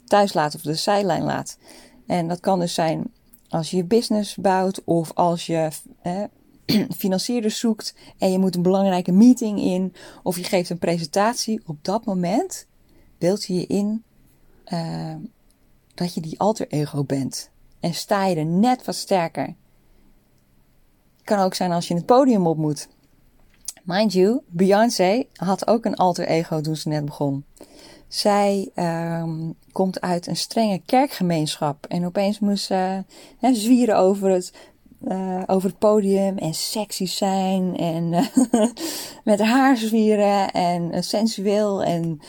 thuis 0.05 0.33
laat 0.33 0.55
of 0.55 0.61
de 0.61 0.75
zijlijn 0.75 1.23
laat. 1.23 1.59
En 2.07 2.29
dat 2.29 2.41
kan 2.41 2.61
dus 2.61 2.75
zijn 2.75 3.13
als 3.49 3.71
je 3.71 3.77
je 3.77 3.85
business 3.85 4.37
bouwt 4.37 4.85
of 4.85 5.13
als 5.15 5.47
je 5.47 5.69
eh, 6.03 6.23
financierders 6.97 7.59
zoekt 7.59 7.95
en 8.19 8.33
je 8.33 8.39
moet 8.39 8.57
een 8.57 8.63
belangrijke 8.63 9.13
meeting 9.13 9.61
in 9.61 9.95
of 10.23 10.37
je 10.37 10.45
geeft 10.45 10.71
een 10.71 10.79
presentatie. 10.79 11.63
Op 11.67 11.77
dat 11.83 12.05
moment 12.05 12.67
beeld 13.19 13.45
je 13.45 13.55
je 13.55 13.67
in 13.67 14.05
uh, 14.73 15.15
dat 15.95 16.15
je 16.15 16.21
die 16.21 16.41
alter 16.41 16.69
ego 16.69 17.05
bent. 17.05 17.51
En 17.81 17.95
sta 17.95 18.27
je 18.27 18.37
er 18.37 18.47
net 18.47 18.85
wat 18.85 18.95
sterker. 18.95 19.55
Kan 21.25 21.39
ook 21.39 21.55
zijn 21.55 21.73
als 21.73 21.89
je 21.89 21.95
het 21.95 22.07
podium 22.07 22.47
op 22.47 22.57
moet. 22.57 22.89
Mind 23.85 24.13
you, 24.13 24.41
Beyoncé 24.47 25.27
had 25.35 25.67
ook 25.67 25.85
een 25.85 25.95
alter 25.95 26.27
ego 26.27 26.61
toen 26.61 26.77
ze 26.77 26.89
net 26.89 27.05
begon. 27.05 27.45
Zij 28.09 28.71
um, 28.75 29.55
komt 29.73 30.01
uit 30.01 30.27
een 30.27 30.37
strenge 30.37 30.81
kerkgemeenschap 30.87 31.87
en 31.87 32.07
opeens 32.07 32.39
moest 32.39 32.65
ze 32.65 33.05
zwieren 33.41 33.97
over 33.97 34.31
het, 34.31 34.53
uh, 35.09 35.43
over 35.47 35.75
podium 35.75 36.39
en 36.39 36.55
sexy 36.55 37.07
zijn 37.07 37.77
en 37.77 38.09
met 39.25 39.41
haar 39.41 39.77
zwieren 39.77 40.53
en 40.53 41.05
sensueel 41.05 41.83
en 41.83 42.21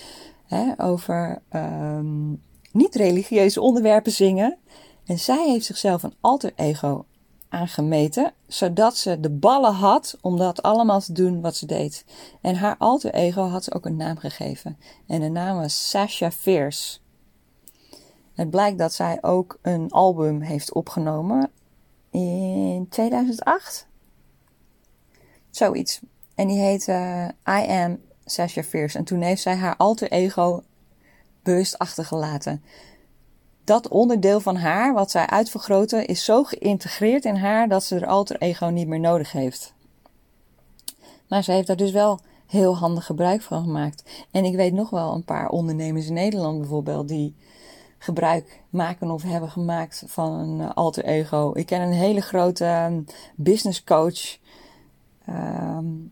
over 0.78 1.42
um, 1.56 2.42
niet-religieuze 2.72 3.62
onderwerpen 3.62 4.12
zingen. 4.12 4.58
En 5.06 5.20
zij 5.20 5.50
heeft 5.50 5.66
zichzelf 5.66 6.04
een 6.04 6.16
alter 6.22 6.52
ego 6.56 7.06
aangemeten, 7.56 8.34
zodat 8.48 8.98
ze 8.98 9.20
de 9.20 9.30
ballen 9.30 9.74
had 9.74 10.18
om 10.22 10.38
dat 10.38 10.62
allemaal 10.62 11.00
te 11.00 11.14
doen 11.14 11.42
wat 11.42 11.56
ze 11.56 11.66
deed. 11.66 12.06
En 12.42 12.56
haar 12.56 12.76
alter 12.78 13.14
ego 13.14 13.48
had 13.48 13.64
ze 13.64 13.74
ook 13.74 13.86
een 13.86 13.96
naam 13.96 14.18
gegeven. 14.18 14.78
En 15.08 15.20
de 15.20 15.30
naam 15.30 15.58
was 15.58 15.90
Sasha 15.90 16.32
Fierce. 16.32 17.00
Het 18.34 18.50
blijkt 18.50 18.78
dat 18.78 18.94
zij 18.94 19.18
ook 19.22 19.60
een 19.62 19.92
album 19.92 20.42
heeft 20.42 20.74
opgenomen 20.74 21.52
in 22.12 22.88
2008. 22.90 23.88
Zoiets. 25.50 26.00
En 26.36 26.48
die 26.48 26.60
heet 26.60 26.88
uh, 26.88 27.28
I 27.50 27.68
Am 27.68 28.00
Sasha 28.26 28.64
Fierce. 28.64 28.98
En 28.98 29.04
toen 29.04 29.22
heeft 29.22 29.42
zij 29.42 29.56
haar 29.56 29.76
alter 29.78 30.12
ego 30.12 30.64
bewust 31.44 31.78
achtergelaten 31.78 32.64
dat 33.66 33.88
onderdeel 33.88 34.40
van 34.40 34.56
haar, 34.56 34.94
wat 34.94 35.12
zij 35.12 35.28
uitvergroten, 35.28 36.08
is 36.08 36.26
zo 36.26 36.44
geïntegreerd 36.44 37.26
in 37.26 37.36
haar 37.36 37.68
dat 37.68 37.84
ze 37.84 37.96
er 37.96 38.08
alter 38.08 38.42
ego 38.42 38.66
niet 38.66 38.88
meer 38.88 39.00
nodig 39.00 39.32
heeft. 39.32 39.74
Maar 41.28 41.44
ze 41.44 41.52
heeft 41.52 41.68
daar 41.68 41.76
dus 41.76 41.92
wel 41.92 42.20
heel 42.46 42.78
handig 42.78 43.06
gebruik 43.06 43.42
van 43.42 43.64
gemaakt. 43.64 44.26
En 44.32 44.46
ik 44.46 44.56
weet 44.56 44.74
nog 44.74 44.90
wel 44.90 45.14
een 45.14 45.24
paar 45.24 45.50
ondernemers 45.50 46.08
in 46.08 46.14
Nederland 46.14 46.58
bijvoorbeeld 46.58 47.08
die 47.08 47.36
gebruik 47.98 48.62
maken 48.70 49.12
of 49.12 49.24
hebben 49.24 49.50
gemaakt 49.50 50.04
van 50.08 50.32
een 50.32 50.62
eh, 50.62 50.72
alter 50.74 51.06
ego. 51.06 51.52
Ik 51.54 51.66
ken 51.66 51.82
een 51.82 51.92
hele 51.92 52.22
grote 52.22 52.66
ehm, 52.66 53.02
business 53.36 53.84
coach. 53.84 54.38
Um, 55.30 56.12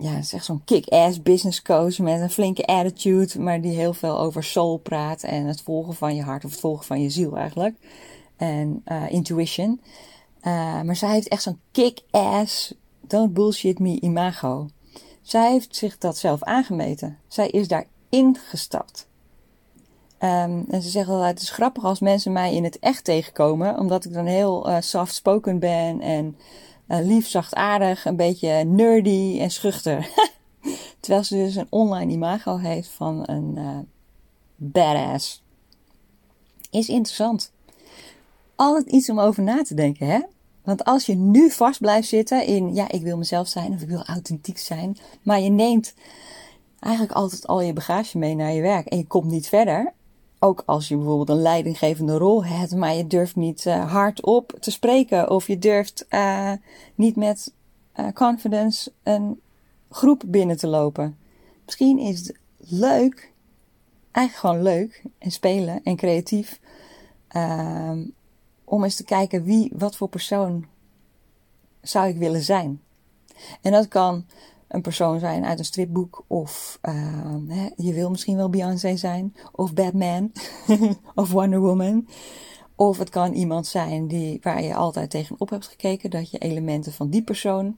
ja, 0.00 0.16
echt 0.16 0.44
zo'n 0.44 0.64
kick-ass 0.64 1.22
business 1.22 1.62
coach 1.62 1.98
met 1.98 2.20
een 2.20 2.30
flinke 2.30 2.66
attitude, 2.66 3.40
maar 3.40 3.60
die 3.60 3.76
heel 3.76 3.92
veel 3.92 4.18
over 4.18 4.44
soul 4.44 4.76
praat 4.76 5.22
en 5.22 5.46
het 5.46 5.62
volgen 5.62 5.94
van 5.94 6.14
je 6.14 6.22
hart 6.22 6.44
of 6.44 6.50
het 6.50 6.60
volgen 6.60 6.86
van 6.86 7.02
je 7.02 7.10
ziel 7.10 7.36
eigenlijk. 7.36 7.76
En 8.36 8.82
uh, 8.86 9.10
intuition. 9.10 9.80
Uh, 10.42 10.82
maar 10.82 10.96
zij 10.96 11.12
heeft 11.12 11.28
echt 11.28 11.42
zo'n 11.42 11.60
kick-ass, 11.72 12.74
don't 13.00 13.32
bullshit 13.32 13.78
me 13.78 14.00
imago. 14.00 14.68
Zij 15.22 15.50
heeft 15.50 15.76
zich 15.76 15.98
dat 15.98 16.16
zelf 16.16 16.42
aangemeten. 16.42 17.18
Zij 17.28 17.48
is 17.48 17.68
daarin 17.68 18.36
gestapt. 18.48 19.08
Um, 20.22 20.64
en 20.70 20.82
ze 20.82 20.88
zeggen 20.88 21.14
altijd, 21.14 21.30
het 21.32 21.42
is 21.42 21.50
grappig 21.50 21.84
als 21.84 22.00
mensen 22.00 22.32
mij 22.32 22.54
in 22.54 22.64
het 22.64 22.78
echt 22.78 23.04
tegenkomen, 23.04 23.78
omdat 23.78 24.04
ik 24.04 24.12
dan 24.12 24.26
heel 24.26 24.68
uh, 24.68 24.76
soft 24.80 25.14
spoken 25.14 25.58
ben 25.58 26.00
en 26.00 26.36
lief, 26.98 27.28
zachtaardig, 27.28 28.04
een 28.04 28.16
beetje 28.16 28.64
nerdy 28.64 29.38
en 29.40 29.50
schuchter. 29.50 30.08
Terwijl 31.00 31.24
ze 31.24 31.34
dus 31.34 31.54
een 31.54 31.66
online 31.70 32.12
imago 32.12 32.56
heeft 32.56 32.88
van 32.88 33.22
een 33.26 33.54
uh, 33.58 33.78
badass. 34.56 35.42
Is 36.70 36.88
interessant. 36.88 37.52
Altijd 38.56 38.86
iets 38.86 39.10
om 39.10 39.20
over 39.20 39.42
na 39.42 39.62
te 39.62 39.74
denken, 39.74 40.06
hè? 40.06 40.20
Want 40.64 40.84
als 40.84 41.06
je 41.06 41.14
nu 41.14 41.50
vast 41.50 41.80
blijft 41.80 42.08
zitten 42.08 42.46
in, 42.46 42.74
ja, 42.74 42.90
ik 42.90 43.02
wil 43.02 43.16
mezelf 43.16 43.48
zijn 43.48 43.72
of 43.72 43.80
ik 43.80 43.88
wil 43.88 44.04
authentiek 44.04 44.58
zijn, 44.58 44.96
maar 45.22 45.40
je 45.40 45.50
neemt 45.50 45.94
eigenlijk 46.80 47.14
altijd 47.14 47.46
al 47.46 47.60
je 47.60 47.72
bagage 47.72 48.18
mee 48.18 48.34
naar 48.34 48.52
je 48.52 48.62
werk 48.62 48.86
en 48.86 48.98
je 48.98 49.06
komt 49.06 49.30
niet 49.30 49.48
verder, 49.48 49.92
ook 50.42 50.62
als 50.66 50.88
je 50.88 50.96
bijvoorbeeld 50.96 51.28
een 51.28 51.42
leidinggevende 51.42 52.16
rol 52.16 52.44
hebt, 52.44 52.74
maar 52.74 52.94
je 52.94 53.06
durft 53.06 53.36
niet 53.36 53.64
uh, 53.64 53.92
hardop 53.92 54.56
te 54.60 54.70
spreken 54.70 55.30
of 55.30 55.46
je 55.46 55.58
durft 55.58 56.06
uh, 56.10 56.52
niet 56.94 57.16
met 57.16 57.52
uh, 57.96 58.06
confidence 58.14 58.92
een 59.02 59.40
groep 59.90 60.22
binnen 60.26 60.56
te 60.56 60.66
lopen. 60.66 61.18
Misschien 61.64 61.98
is 61.98 62.18
het 62.18 62.38
leuk, 62.56 63.32
eigenlijk 64.10 64.46
gewoon 64.46 64.74
leuk 64.74 65.02
en 65.18 65.30
spelen 65.30 65.80
en 65.84 65.96
creatief, 65.96 66.60
om 68.64 68.84
eens 68.84 68.96
te 68.96 69.04
kijken 69.04 69.44
wie, 69.44 69.72
wat 69.74 69.96
voor 69.96 70.08
persoon 70.08 70.66
zou 71.80 72.08
ik 72.08 72.16
willen 72.16 72.42
zijn. 72.42 72.80
En 73.60 73.72
dat 73.72 73.88
kan 73.88 74.24
een 74.70 74.82
persoon 74.82 75.18
zijn 75.18 75.44
uit 75.44 75.58
een 75.58 75.64
stripboek. 75.64 76.24
Of 76.26 76.78
uh, 76.82 77.34
hè, 77.48 77.68
je 77.76 77.92
wil 77.92 78.10
misschien 78.10 78.36
wel 78.36 78.50
Beyoncé 78.50 78.96
zijn. 78.96 79.34
Of 79.52 79.74
Batman. 79.74 80.32
of 81.14 81.30
Wonder 81.30 81.60
Woman. 81.60 82.08
Of 82.74 82.98
het 82.98 83.08
kan 83.08 83.32
iemand 83.32 83.66
zijn 83.66 84.08
die, 84.08 84.38
waar 84.42 84.62
je 84.62 84.74
altijd 84.74 85.10
tegenop 85.10 85.50
hebt 85.50 85.66
gekeken. 85.66 86.10
Dat 86.10 86.30
je 86.30 86.38
elementen 86.38 86.92
van 86.92 87.10
die 87.10 87.22
persoon 87.22 87.76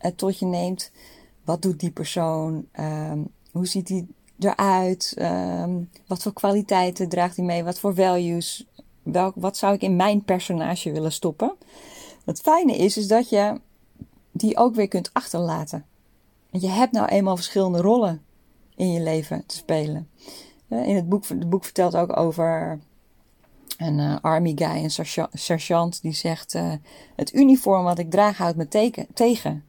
uh, 0.00 0.10
tot 0.16 0.38
je 0.38 0.46
neemt. 0.46 0.90
Wat 1.44 1.62
doet 1.62 1.80
die 1.80 1.90
persoon? 1.90 2.66
Um, 2.80 3.28
hoe 3.52 3.66
ziet 3.66 3.86
die 3.86 4.14
eruit? 4.38 5.14
Um, 5.18 5.90
wat 6.06 6.22
voor 6.22 6.32
kwaliteiten 6.32 7.08
draagt 7.08 7.36
hij 7.36 7.44
mee? 7.44 7.64
Wat 7.64 7.78
voor 7.78 7.94
values? 7.94 8.66
Welk, 9.02 9.34
wat 9.36 9.56
zou 9.56 9.74
ik 9.74 9.82
in 9.82 9.96
mijn 9.96 10.24
personage 10.24 10.92
willen 10.92 11.12
stoppen? 11.12 11.54
Het 12.24 12.40
fijne 12.40 12.76
is, 12.76 12.96
is 12.96 13.08
dat 13.08 13.28
je 13.28 13.60
die 14.32 14.56
ook 14.56 14.74
weer 14.74 14.88
kunt 14.88 15.10
achterlaten. 15.12 15.84
Je 16.50 16.68
hebt 16.68 16.92
nou 16.92 17.06
eenmaal 17.06 17.36
verschillende 17.36 17.80
rollen 17.80 18.22
in 18.76 18.92
je 18.92 19.00
leven 19.00 19.46
te 19.46 19.56
spelen. 19.56 20.08
In 20.68 20.96
het 20.96 21.08
boek, 21.08 21.28
het 21.28 21.50
boek 21.50 21.64
vertelt 21.64 21.96
ook 21.96 22.16
over 22.16 22.78
een 23.78 23.98
uh, 23.98 24.16
army 24.20 24.52
guy, 24.54 24.84
een 24.84 25.28
sergeant, 25.32 26.02
die 26.02 26.12
zegt: 26.12 26.54
uh, 26.54 26.72
Het 27.16 27.34
uniform 27.34 27.84
wat 27.84 27.98
ik 27.98 28.10
draag 28.10 28.36
houdt 28.36 28.56
me 28.56 28.68
tegen. 29.14 29.64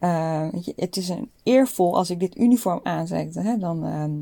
Uh, 0.00 0.46
het 0.76 0.96
is 0.96 1.08
een 1.08 1.30
eervol 1.42 1.96
als 1.96 2.10
ik 2.10 2.20
dit 2.20 2.38
uniform 2.38 2.80
aanzet. 2.82 3.34
Hè, 3.34 3.58
dan 3.58 3.84
ehm, 3.84 4.12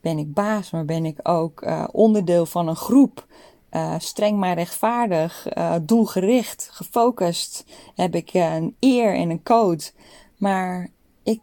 ben 0.00 0.18
ik 0.18 0.34
baas, 0.34 0.70
maar 0.70 0.84
ben 0.84 1.04
ik 1.04 1.18
ook 1.22 1.66
onderdeel 1.92 2.46
van 2.46 2.68
een 2.68 2.76
groep. 2.76 3.26
streng 3.98 4.38
maar 4.38 4.54
rechtvaardig, 4.54 5.46
doelgericht, 5.82 6.68
gefocust. 6.72 7.64
Heb 7.94 8.14
ik 8.14 8.34
een 8.34 8.76
eer 8.80 9.14
en 9.14 9.30
een 9.30 9.42
code. 9.42 9.82
Maar 10.40 10.88
ik 11.22 11.40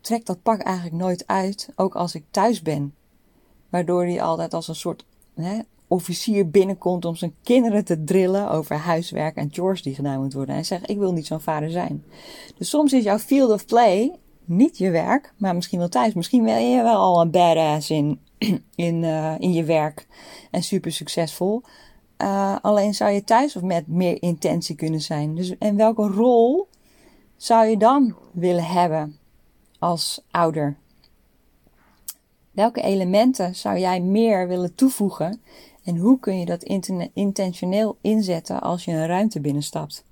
trek 0.00 0.26
dat 0.26 0.42
pak 0.42 0.60
eigenlijk 0.60 0.96
nooit 0.96 1.26
uit, 1.26 1.68
ook 1.76 1.94
als 1.94 2.14
ik 2.14 2.24
thuis 2.30 2.62
ben. 2.62 2.94
Waardoor 3.68 4.04
hij 4.04 4.22
altijd 4.22 4.54
als 4.54 4.68
een 4.68 4.74
soort 4.74 5.04
hè, 5.34 5.58
officier 5.88 6.50
binnenkomt 6.50 7.04
om 7.04 7.16
zijn 7.16 7.34
kinderen 7.42 7.84
te 7.84 8.04
drillen 8.04 8.50
over 8.50 8.76
huiswerk 8.76 9.36
en 9.36 9.48
chores 9.52 9.82
die 9.82 9.94
gedaan 9.94 10.20
moet 10.22 10.32
worden. 10.32 10.54
En 10.54 10.64
zegt, 10.64 10.90
ik 10.90 10.98
wil 10.98 11.12
niet 11.12 11.26
zo'n 11.26 11.40
vader 11.40 11.70
zijn. 11.70 12.04
Dus 12.58 12.68
soms 12.68 12.92
is 12.92 13.04
jouw 13.04 13.18
field 13.18 13.50
of 13.50 13.66
play 13.66 14.18
niet 14.44 14.78
je 14.78 14.90
werk, 14.90 15.32
maar 15.36 15.54
misschien 15.54 15.78
wel 15.78 15.88
thuis. 15.88 16.14
Misschien 16.14 16.44
ben 16.44 16.70
je 16.70 16.82
wel 16.82 16.96
al 16.96 17.20
een 17.20 17.30
badass 17.30 17.90
in, 17.90 18.20
in, 18.74 19.02
uh, 19.02 19.34
in 19.38 19.52
je 19.52 19.64
werk 19.64 20.06
en 20.50 20.62
super 20.62 20.92
succesvol. 20.92 21.62
Uh, 22.22 22.56
alleen 22.62 22.94
zou 22.94 23.10
je 23.10 23.24
thuis 23.24 23.56
of 23.56 23.62
met 23.62 23.86
meer 23.86 24.22
intentie 24.22 24.76
kunnen 24.76 25.00
zijn. 25.00 25.34
Dus 25.34 25.58
en 25.58 25.76
welke 25.76 26.06
rol 26.06 26.68
zou 27.36 27.66
je 27.66 27.76
dan 27.76 28.14
willen 28.32 28.64
hebben 28.64 29.18
als 29.78 30.20
ouder? 30.30 30.76
Welke 32.50 32.82
elementen 32.82 33.54
zou 33.54 33.78
jij 33.78 34.00
meer 34.00 34.48
willen 34.48 34.74
toevoegen 34.74 35.40
en 35.84 35.96
hoe 35.96 36.18
kun 36.18 36.38
je 36.38 36.44
dat 36.44 36.62
intentioneel 37.12 37.96
inzetten 38.00 38.60
als 38.60 38.84
je 38.84 38.92
een 38.92 39.06
ruimte 39.06 39.40
binnenstapt? 39.40 40.04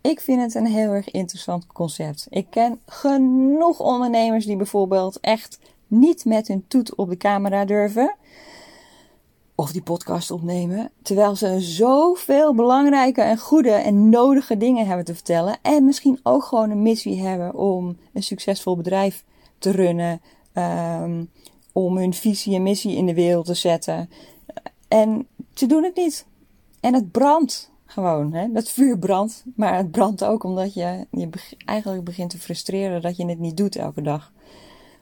Ik 0.00 0.20
vind 0.20 0.40
het 0.40 0.54
een 0.54 0.66
heel 0.66 0.90
erg 0.90 1.10
interessant 1.10 1.66
concept. 1.66 2.26
Ik 2.30 2.46
ken 2.50 2.80
genoeg 2.86 3.80
ondernemers 3.80 4.46
die 4.46 4.56
bijvoorbeeld 4.56 5.20
echt 5.20 5.58
niet 5.86 6.24
met 6.24 6.48
hun 6.48 6.64
toet 6.68 6.94
op 6.94 7.08
de 7.08 7.16
camera 7.16 7.64
durven 7.64 8.14
of 9.58 9.72
die 9.72 9.82
podcast 9.82 10.30
opnemen. 10.30 10.90
Terwijl 11.02 11.36
ze 11.36 11.60
zoveel 11.60 12.54
belangrijke 12.54 13.20
en 13.20 13.38
goede 13.38 13.70
en 13.70 14.08
nodige 14.08 14.56
dingen 14.56 14.86
hebben 14.86 15.04
te 15.04 15.14
vertellen. 15.14 15.58
En 15.62 15.84
misschien 15.84 16.20
ook 16.22 16.44
gewoon 16.44 16.70
een 16.70 16.82
missie 16.82 17.20
hebben 17.20 17.54
om 17.54 17.96
een 18.12 18.22
succesvol 18.22 18.76
bedrijf 18.76 19.24
te 19.58 19.70
runnen. 19.70 20.20
Um, 20.54 21.30
om 21.72 21.96
hun 21.96 22.14
visie 22.14 22.54
en 22.54 22.62
missie 22.62 22.96
in 22.96 23.06
de 23.06 23.14
wereld 23.14 23.46
te 23.46 23.54
zetten. 23.54 24.10
En 24.88 25.26
ze 25.54 25.66
doen 25.66 25.84
het 25.84 25.96
niet. 25.96 26.26
En 26.80 26.94
het 26.94 27.10
brandt 27.10 27.70
gewoon. 27.86 28.32
Hè? 28.32 28.52
Dat 28.52 28.68
vuur 28.68 28.98
brandt. 28.98 29.44
Maar 29.54 29.76
het 29.76 29.90
brandt 29.90 30.24
ook 30.24 30.44
omdat 30.44 30.74
je, 30.74 31.06
je 31.10 31.28
eigenlijk 31.64 32.04
begint 32.04 32.30
te 32.30 32.38
frustreren 32.38 33.02
dat 33.02 33.16
je 33.16 33.26
het 33.26 33.38
niet 33.38 33.56
doet 33.56 33.76
elke 33.76 34.02
dag. 34.02 34.32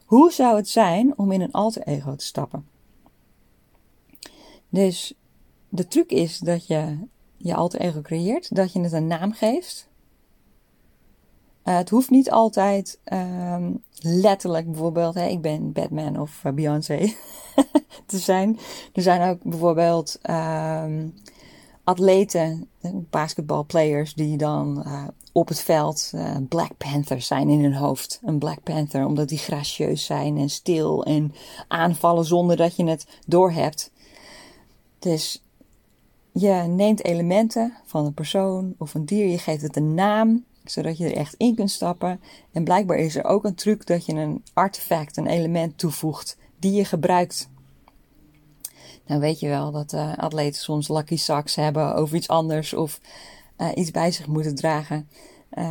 Hoe 0.04 0.32
zou 0.32 0.56
het 0.56 0.68
zijn 0.68 1.18
om 1.18 1.32
in 1.32 1.40
een 1.40 1.52
alter 1.52 1.82
ego 1.82 2.14
te 2.14 2.24
stappen? 2.24 2.75
Dus 4.76 5.12
de 5.68 5.88
truc 5.88 6.10
is 6.10 6.38
dat 6.38 6.66
je 6.66 6.98
je 7.36 7.54
alter 7.54 7.80
ego 7.80 8.00
creëert, 8.00 8.54
dat 8.54 8.72
je 8.72 8.80
het 8.80 8.92
een 8.92 9.06
naam 9.06 9.32
geeft. 9.32 9.88
Uh, 11.64 11.76
het 11.76 11.90
hoeft 11.90 12.10
niet 12.10 12.30
altijd 12.30 12.98
um, 13.12 13.82
letterlijk 14.00 14.66
bijvoorbeeld, 14.66 15.14
hè, 15.14 15.26
ik 15.26 15.40
ben 15.40 15.72
Batman 15.72 16.20
of 16.20 16.42
uh, 16.46 16.52
Beyoncé 16.52 16.98
te 18.06 18.18
zijn. 18.18 18.58
Er 18.92 19.02
zijn 19.02 19.30
ook 19.30 19.42
bijvoorbeeld 19.42 20.18
um, 20.30 21.14
atleten, 21.84 22.68
basketbalplayers, 23.10 24.14
die 24.14 24.36
dan 24.36 24.82
uh, 24.86 25.04
op 25.32 25.48
het 25.48 25.60
veld 25.60 26.12
Black 26.48 26.76
Panthers 26.76 27.26
zijn 27.26 27.48
in 27.48 27.62
hun 27.62 27.74
hoofd. 27.74 28.20
Een 28.24 28.38
Black 28.38 28.62
Panther, 28.62 29.06
omdat 29.06 29.28
die 29.28 29.38
gracieus 29.38 30.04
zijn 30.04 30.36
en 30.36 30.50
stil 30.50 31.04
en 31.04 31.34
aanvallen 31.68 32.24
zonder 32.24 32.56
dat 32.56 32.76
je 32.76 32.84
het 32.84 33.06
doorhebt. 33.26 33.90
Dus 35.06 35.42
je 36.32 36.52
neemt 36.68 37.04
elementen 37.04 37.72
van 37.84 38.06
een 38.06 38.14
persoon 38.14 38.74
of 38.78 38.94
een 38.94 39.04
dier, 39.04 39.26
je 39.26 39.38
geeft 39.38 39.62
het 39.62 39.76
een 39.76 39.94
naam, 39.94 40.44
zodat 40.64 40.98
je 40.98 41.04
er 41.04 41.16
echt 41.16 41.34
in 41.36 41.54
kunt 41.54 41.70
stappen. 41.70 42.20
En 42.52 42.64
blijkbaar 42.64 42.98
is 42.98 43.16
er 43.16 43.24
ook 43.24 43.44
een 43.44 43.54
truc 43.54 43.86
dat 43.86 44.06
je 44.06 44.12
een 44.12 44.42
artefact, 44.52 45.16
een 45.16 45.26
element 45.26 45.78
toevoegt 45.78 46.38
die 46.58 46.72
je 46.72 46.84
gebruikt. 46.84 47.48
Nou 49.06 49.20
weet 49.20 49.40
je 49.40 49.48
wel 49.48 49.70
dat 49.70 49.92
uh, 49.92 50.16
atleten 50.16 50.60
soms 50.60 50.88
lucky 50.88 51.16
socks 51.16 51.54
hebben 51.54 51.94
over 51.94 52.16
iets 52.16 52.28
anders 52.28 52.74
of 52.74 53.00
uh, 53.58 53.68
iets 53.74 53.90
bij 53.90 54.10
zich 54.10 54.26
moeten 54.26 54.54
dragen. 54.54 55.08
Uh, 55.52 55.64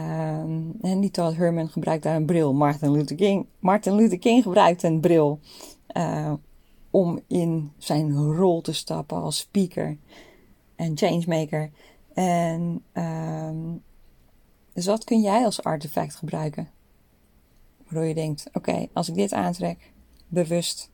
en 0.82 1.00
die 1.00 1.12
Todd 1.12 1.36
Herman 1.36 1.70
gebruikt 1.70 2.04
daar 2.04 2.16
een 2.16 2.26
bril. 2.26 2.54
Martin 2.54 2.92
Luther 2.92 3.16
King, 3.16 3.46
Martin 3.60 3.96
Luther 3.96 4.20
King 4.20 4.44
gebruikt 4.44 4.84
een 4.84 5.00
bril. 5.00 5.40
Om 6.96 7.20
in 7.28 7.72
zijn 7.78 8.14
rol 8.14 8.62
te 8.62 8.74
stappen 8.74 9.22
als 9.22 9.38
speaker 9.38 9.98
en 10.76 10.98
changemaker. 10.98 11.72
En 12.14 12.84
um, 12.94 13.84
dus 14.74 14.86
wat 14.86 15.04
kun 15.04 15.22
jij 15.22 15.46
als 15.46 15.64
artefact 15.64 16.16
gebruiken? 16.16 16.70
Waardoor 17.84 18.06
je 18.06 18.14
denkt: 18.14 18.50
oké, 18.54 18.88
als 18.94 19.10
ik 19.10 19.16
dit 19.16 19.34
aantrek, 19.34 19.92
bewust, 20.28 20.90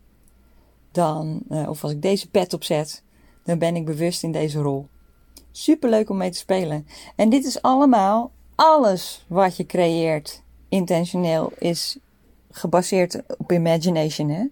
dan, 0.92 1.42
uh, 1.50 1.70
of 1.70 1.84
als 1.84 1.92
ik 1.92 2.02
deze 2.02 2.30
pet 2.30 2.54
opzet, 2.54 3.04
dan 3.44 3.60
ben 3.60 3.76
ik 3.76 3.86
bewust 3.86 4.24
in 4.24 4.32
deze 4.32 4.60
rol. 4.60 4.88
Super 5.52 5.90
leuk 5.90 6.10
om 6.10 6.18
mee 6.18 6.32
te 6.32 6.38
spelen. 6.38 6.88
En 7.16 7.30
dit 7.30 7.46
is 7.46 7.62
allemaal, 7.62 8.32
alles 8.56 9.26
wat 9.28 9.58
je 9.58 9.66
creëert, 9.66 10.44
intentioneel, 10.70 11.52
is 11.58 11.98
gebaseerd 12.52 13.38
op 13.38 13.52
imagination. 13.52 14.30
Hè? 14.30 14.46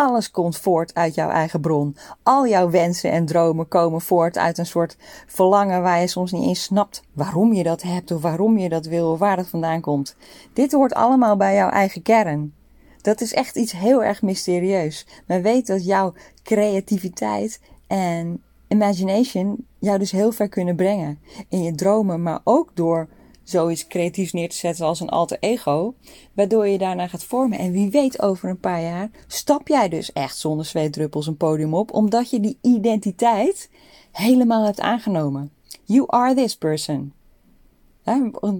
Alles 0.00 0.30
komt 0.30 0.58
voort 0.58 0.94
uit 0.94 1.14
jouw 1.14 1.28
eigen 1.28 1.60
bron. 1.60 1.96
Al 2.22 2.46
jouw 2.48 2.70
wensen 2.70 3.10
en 3.10 3.26
dromen 3.26 3.68
komen 3.68 4.00
voort 4.00 4.38
uit 4.38 4.58
een 4.58 4.66
soort 4.66 4.96
verlangen 5.26 5.82
waar 5.82 6.00
je 6.00 6.06
soms 6.06 6.32
niet 6.32 6.46
eens 6.46 6.62
snapt 6.62 7.02
waarom 7.12 7.52
je 7.52 7.62
dat 7.62 7.82
hebt 7.82 8.10
of 8.10 8.22
waarom 8.22 8.58
je 8.58 8.68
dat 8.68 8.86
wil 8.86 9.10
of 9.10 9.18
waar 9.18 9.36
het 9.36 9.48
vandaan 9.48 9.80
komt. 9.80 10.16
Dit 10.52 10.72
hoort 10.72 10.94
allemaal 10.94 11.36
bij 11.36 11.54
jouw 11.54 11.68
eigen 11.68 12.02
kern. 12.02 12.54
Dat 13.00 13.20
is 13.20 13.34
echt 13.34 13.56
iets 13.56 13.72
heel 13.72 14.04
erg 14.04 14.22
mysterieus. 14.22 15.06
Maar 15.26 15.42
weet 15.42 15.66
dat 15.66 15.84
jouw 15.84 16.12
creativiteit 16.42 17.60
en 17.86 18.42
imagination 18.68 19.66
jou 19.78 19.98
dus 19.98 20.10
heel 20.10 20.32
ver 20.32 20.48
kunnen 20.48 20.76
brengen 20.76 21.18
in 21.48 21.62
je 21.62 21.74
dromen, 21.74 22.22
maar 22.22 22.40
ook 22.44 22.70
door 22.74 23.08
zoiets 23.50 23.86
creatiefs 23.86 24.32
neer 24.32 24.48
te 24.48 24.56
zetten 24.56 24.86
als 24.86 25.00
een 25.00 25.08
alter 25.08 25.36
ego, 25.40 25.94
waardoor 26.32 26.68
je 26.68 26.78
daarna 26.78 27.06
gaat 27.06 27.24
vormen. 27.24 27.58
En 27.58 27.72
wie 27.72 27.90
weet, 27.90 28.22
over 28.22 28.48
een 28.48 28.60
paar 28.60 28.82
jaar 28.82 29.10
stap 29.26 29.68
jij 29.68 29.88
dus 29.88 30.12
echt 30.12 30.36
zonder 30.36 30.66
zweetdruppels 30.66 31.26
een 31.26 31.36
podium 31.36 31.74
op, 31.74 31.92
omdat 31.92 32.30
je 32.30 32.40
die 32.40 32.58
identiteit 32.62 33.70
helemaal 34.12 34.64
hebt 34.64 34.80
aangenomen. 34.80 35.52
You 35.84 36.04
are 36.06 36.34
this 36.34 36.56
person. 36.56 37.12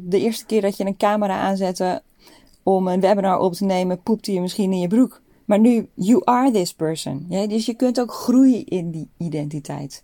De 0.03 0.21
eerste 0.21 0.47
keer 0.47 0.61
dat 0.61 0.77
je 0.77 0.87
een 0.87 0.97
camera 0.97 1.41
aanzette 1.41 2.03
om 2.63 2.89
een 2.89 3.01
webinar 3.01 3.39
op 3.39 3.53
te 3.53 3.65
nemen, 3.65 4.03
poepte 4.03 4.33
je 4.33 4.41
misschien 4.41 4.73
in 4.73 4.81
je 4.81 4.89
broek. 4.89 5.23
Maar 5.51 5.59
nu, 5.59 5.89
you 5.95 6.23
are 6.25 6.51
this 6.51 6.75
person. 6.75 7.27
Ja, 7.29 7.47
dus 7.47 7.67
je 7.67 7.75
kunt 7.75 8.01
ook 8.01 8.13
groeien 8.13 8.67
in 8.67 8.91
die 8.91 9.09
identiteit. 9.17 10.03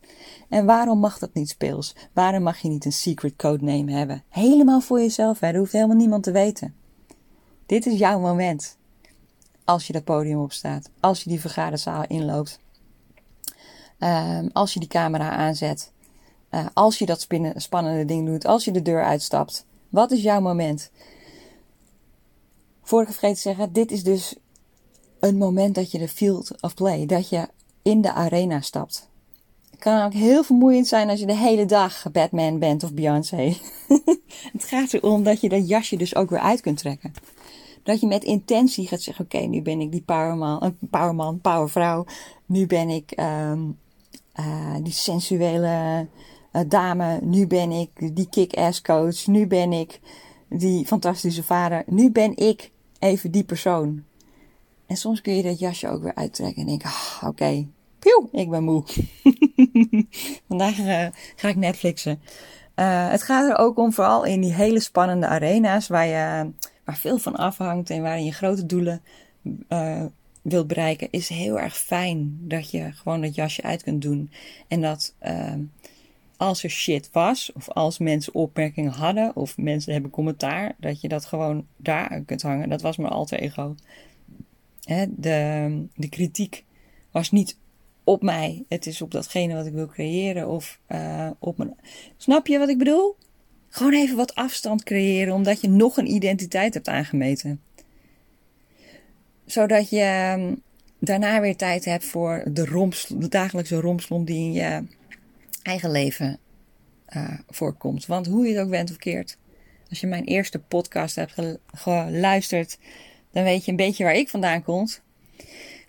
En 0.49 0.67
waarom 0.67 0.99
mag 0.99 1.19
dat 1.19 1.35
niet 1.35 1.49
speels? 1.49 1.95
Waarom 2.13 2.43
mag 2.43 2.59
je 2.59 2.69
niet 2.69 2.85
een 2.85 2.93
secret 2.93 3.37
codename 3.37 3.93
hebben? 3.93 4.25
Helemaal 4.29 4.81
voor 4.81 4.99
jezelf, 4.99 5.41
hè? 5.41 5.59
Hoeft 5.59 5.73
helemaal 5.73 5.97
niemand 5.97 6.23
te 6.23 6.31
weten. 6.31 6.75
Dit 7.67 7.87
is 7.87 7.99
jouw 7.99 8.19
moment. 8.19 8.77
Als 9.65 9.87
je 9.87 9.93
dat 9.93 10.05
podium 10.05 10.41
opstaat. 10.41 10.91
Als 11.01 11.23
je 11.23 11.31
die 11.31 11.41
vergaderzaal 11.41 12.05
inloopt. 12.07 12.61
Um, 13.99 14.51
als 14.53 14.73
je 14.75 14.81
die 14.81 14.89
camera 14.89 15.31
aanzet. 15.31 15.93
Uh, 16.51 16.67
als 16.73 16.99
je 16.99 17.07
dat 17.07 17.27
spannende 17.57 18.05
ding 18.05 18.27
doet. 18.27 18.47
Als 18.47 18.65
je 18.65 18.71
de 18.71 18.83
deur 18.83 19.05
uitstapt. 19.05 19.67
Wat 19.89 20.11
is 20.11 20.23
jouw 20.23 20.41
moment? 20.41 20.91
Voor 22.83 23.03
ik 23.03 23.09
vergeet 23.09 23.35
te 23.35 23.41
zeggen, 23.41 23.73
dit 23.73 23.91
is 23.91 24.03
dus 24.03 24.37
een 25.27 25.37
moment 25.37 25.75
dat 25.75 25.91
je 25.91 25.99
de 25.99 26.09
field 26.09 26.63
of 26.63 26.75
play, 26.75 27.07
dat 27.07 27.29
je 27.29 27.49
in 27.83 28.01
de 28.01 28.13
arena 28.13 28.61
stapt. 28.61 29.09
Het 29.71 29.81
kan 29.81 30.05
ook 30.05 30.13
heel 30.13 30.45
vermoeiend 30.45 30.87
zijn 30.87 31.09
als 31.09 31.21
je 31.21 31.27
de 31.27 31.37
hele 31.37 31.67
dag 31.67 32.07
Batman 32.13 32.59
bent 32.59 32.85
of 32.85 32.93
Beyoncé. 32.93 33.57
het 34.57 34.65
gaat 34.65 34.93
erom 34.93 35.23
dat 35.23 35.41
je 35.41 35.49
dat 35.49 35.69
jasje 35.69 35.97
dus 35.97 36.15
ook 36.15 36.31
weer 36.31 36.39
uit 36.39 36.61
kunt 36.61 36.79
trekken. 36.79 37.13
Dat 37.83 38.01
je 38.01 38.07
met 38.07 38.25
intentie 38.25 38.87
gaat 38.87 39.01
zeggen: 39.01 39.25
Oké, 39.25 39.39
nu 39.39 39.63
ben 39.63 39.81
ik 39.81 39.93
die 39.93 40.03
powerman, 40.03 40.65
uh, 40.65 40.71
powerman, 40.91 41.41
powervrouw. 41.41 42.05
Nu 42.47 42.67
ben 42.67 42.89
ik 42.89 43.13
um, 43.21 43.79
uh, 44.41 44.75
die 44.83 44.93
sensuele 44.93 46.07
uh, 46.53 46.63
dame. 46.69 47.19
Nu 47.23 47.47
ben 47.47 47.71
ik 47.71 48.17
die 48.17 48.29
kick-ass 48.29 48.83
coach. 48.83 49.27
Nu 49.27 49.47
ben 49.47 49.73
ik 49.73 50.01
die 50.49 50.87
fantastische 50.87 51.43
vader. 51.43 51.83
Nu 51.87 52.11
ben 52.11 52.37
ik 52.37 52.71
even 52.99 53.31
die 53.31 53.45
persoon. 53.45 54.05
En 54.87 54.97
soms 54.97 55.21
kun 55.21 55.37
je 55.37 55.43
dat 55.43 55.59
jasje 55.59 55.89
ook 55.89 56.03
weer 56.03 56.15
uittrekken 56.15 56.63
en 56.63 56.69
denken, 56.69 56.89
ah, 56.89 57.17
oké, 57.17 57.27
okay. 57.27 57.69
ik 58.33 58.51
ben 58.51 58.63
moe. 58.63 58.85
Vandaag 60.49 60.79
uh, 60.79 61.07
ga 61.37 61.49
ik 61.49 61.57
Netflixen. 61.57 62.21
Uh, 62.77 63.11
het 63.11 63.23
gaat 63.23 63.51
er 63.51 63.59
ook 63.59 63.79
om, 63.79 63.93
vooral 63.93 64.25
in 64.25 64.41
die 64.41 64.53
hele 64.53 64.81
spannende 64.81 65.27
arena's 65.27 65.89
waar, 65.89 66.07
je, 66.07 66.51
waar 66.85 66.97
veel 66.97 67.19
van 67.19 67.37
afhangt 67.37 67.91
en 67.91 68.03
waarin 68.03 68.25
je 68.25 68.33
grote 68.33 68.67
doelen 68.67 69.03
uh, 69.69 70.05
wilt 70.43 70.67
bereiken, 70.67 71.09
is 71.11 71.29
heel 71.29 71.61
erg 71.61 71.77
fijn 71.77 72.39
dat 72.41 72.71
je 72.71 72.93
gewoon 72.93 73.21
dat 73.21 73.35
jasje 73.35 73.63
uit 73.63 73.83
kunt 73.83 74.03
doen. 74.03 74.31
En 74.69 74.81
dat 74.81 75.15
als 76.37 76.63
er 76.63 76.71
shit 76.71 77.09
was, 77.13 77.53
of 77.53 77.69
als 77.69 77.99
mensen 77.99 78.35
opmerkingen 78.35 78.93
hadden, 78.93 79.37
of 79.37 79.57
mensen 79.57 79.93
hebben 79.93 80.11
commentaar, 80.11 80.75
dat 80.79 81.01
je 81.01 81.09
dat 81.09 81.25
gewoon 81.25 81.67
daar 81.77 82.21
kunt 82.27 82.43
hangen. 82.43 82.69
Dat 82.69 82.83
was 82.83 82.97
mijn 82.97 83.13
alter 83.13 83.39
ego. 83.39 83.75
De, 84.87 85.87
de 85.95 86.09
kritiek 86.09 86.65
was 87.11 87.31
niet 87.31 87.57
op 88.05 88.23
mij. 88.23 88.65
Het 88.69 88.87
is 88.87 89.03
op 89.03 89.11
datgene 89.11 89.55
wat 89.55 89.67
ik 89.67 89.73
wil 89.73 89.87
creëren. 89.87 90.49
Of 90.49 90.81
uh, 90.89 91.31
op 91.39 91.59
mijn. 91.59 91.77
Snap 92.17 92.47
je 92.47 92.59
wat 92.59 92.69
ik 92.69 92.79
bedoel? 92.79 93.17
Gewoon 93.69 93.95
even 93.95 94.17
wat 94.17 94.35
afstand 94.35 94.83
creëren, 94.83 95.35
omdat 95.35 95.61
je 95.61 95.69
nog 95.69 95.97
een 95.97 96.11
identiteit 96.11 96.75
hebt 96.75 96.89
aangemeten. 96.89 97.61
Zodat 99.45 99.91
je 99.91 100.35
um, 100.39 100.63
daarna 100.99 101.41
weer 101.41 101.57
tijd 101.57 101.85
hebt 101.85 102.05
voor 102.05 102.45
de, 102.53 102.65
romps, 102.65 103.07
de 103.07 103.29
dagelijkse 103.29 103.81
rompslomp 103.81 104.27
die 104.27 104.45
in 104.45 104.53
je 104.53 104.83
eigen 105.63 105.91
leven 105.91 106.39
uh, 107.17 107.39
voorkomt. 107.49 108.07
Want 108.07 108.27
hoe 108.27 108.47
je 108.47 108.55
het 108.55 108.65
ook 108.65 108.71
bent 108.71 108.91
of 108.91 108.97
keert. 108.97 109.37
Als 109.89 110.01
je 110.01 110.07
mijn 110.07 110.25
eerste 110.25 110.59
podcast 110.59 111.17
hebt 111.17 111.35
geluisterd, 111.67 112.79
dan 113.37 113.45
weet 113.45 113.65
je 113.65 113.71
een 113.71 113.77
beetje 113.77 114.05
waar 114.05 114.15
ik 114.15 114.29
vandaan 114.29 114.63
komt, 114.63 115.03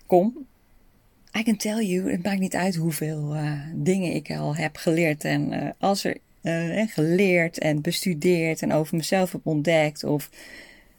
kom. 0.06 0.46
I 1.38 1.42
can 1.42 1.56
tell 1.56 1.84
you, 1.84 2.10
het 2.10 2.22
maakt 2.22 2.40
niet 2.40 2.54
uit 2.54 2.74
hoeveel 2.74 3.34
uh, 3.34 3.52
dingen 3.74 4.14
ik 4.14 4.30
al 4.30 4.56
heb 4.56 4.76
geleerd. 4.76 5.24
En 5.24 5.52
uh, 5.52 5.68
als 5.78 6.04
er 6.04 6.16
uh, 6.42 6.86
geleerd 6.86 7.58
en 7.58 7.80
bestudeerd 7.80 8.62
en 8.62 8.72
over 8.72 8.96
mezelf 8.96 9.32
heb 9.32 9.46
ontdekt, 9.46 10.04
of 10.04 10.30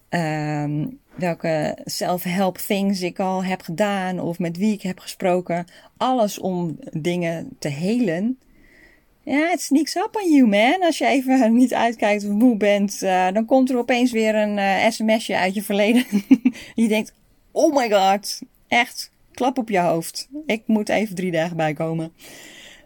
um, 0.10 1.00
welke 1.16 1.78
self-help 1.86 2.58
things 2.58 3.02
ik 3.02 3.20
al 3.20 3.44
heb 3.44 3.62
gedaan, 3.62 4.20
of 4.20 4.40
met 4.40 4.58
wie 4.58 4.74
ik 4.74 4.82
heb 4.82 5.00
gesproken, 5.00 5.66
alles 5.98 6.40
om 6.40 6.80
dingen 6.92 7.50
te 7.60 7.70
helen 7.70 8.38
ja, 9.30 9.50
het 9.50 9.62
sneaks 9.62 9.96
up 9.96 10.20
on 10.24 10.32
you, 10.32 10.48
man. 10.48 10.82
Als 10.82 10.98
je 10.98 11.06
even 11.06 11.54
niet 11.58 11.74
uitkijkt 11.74 12.24
of 12.24 12.30
moe 12.32 12.58
bent, 12.58 13.00
uh, 13.04 13.32
dan 13.32 13.46
komt 13.46 13.70
er 13.70 13.78
opeens 13.78 14.12
weer 14.12 14.36
een 14.36 14.58
uh, 14.58 14.90
sms'je 14.90 15.38
uit 15.38 15.54
je 15.54 15.64
verleden. 15.64 16.06
je 16.76 16.88
denkt, 16.88 17.14
oh 17.52 17.76
my 17.76 17.90
god, 17.92 18.42
echt, 18.68 19.12
klap 19.32 19.58
op 19.58 19.70
je 19.70 19.80
hoofd. 19.80 20.28
Ik 20.46 20.64
moet 20.66 20.90
even 20.90 21.16
drie 21.16 21.32
dagen 21.32 21.58
bijkomen. 21.58 22.14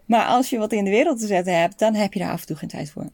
Maar 0.05 0.25
als 0.25 0.49
je 0.49 0.57
wat 0.57 0.71
in 0.71 0.83
de 0.83 0.89
wereld 0.89 1.19
te 1.19 1.27
zetten 1.27 1.59
hebt, 1.59 1.79
dan 1.79 1.93
heb 1.95 2.13
je 2.13 2.19
daar 2.19 2.31
af 2.31 2.41
en 2.41 2.47
toe 2.47 2.55
geen 2.55 2.69
tijd 2.69 2.91
voor. 2.91 3.09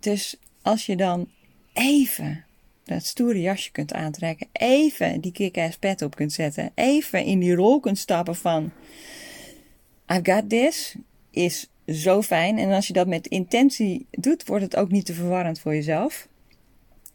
Dus 0.00 0.36
als 0.62 0.86
je 0.86 0.96
dan 0.96 1.28
even 1.72 2.44
dat 2.84 3.04
stoere 3.04 3.40
jasje 3.40 3.70
kunt 3.70 3.92
aantrekken, 3.92 4.46
even 4.52 5.20
die 5.20 5.32
kick-ass 5.32 5.76
pet 5.76 6.02
op 6.02 6.14
kunt 6.14 6.32
zetten, 6.32 6.70
even 6.74 7.24
in 7.24 7.38
die 7.38 7.54
rol 7.54 7.80
kunt 7.80 7.98
stappen 7.98 8.36
van 8.36 8.72
I've 10.06 10.32
got 10.32 10.48
this, 10.48 10.94
is 11.30 11.68
zo 11.86 12.22
fijn. 12.22 12.58
En 12.58 12.72
als 12.72 12.86
je 12.86 12.92
dat 12.92 13.06
met 13.06 13.26
intentie 13.26 14.06
doet, 14.10 14.46
wordt 14.46 14.64
het 14.64 14.76
ook 14.76 14.90
niet 14.90 15.06
te 15.06 15.14
verwarrend 15.14 15.60
voor 15.60 15.74
jezelf. 15.74 16.28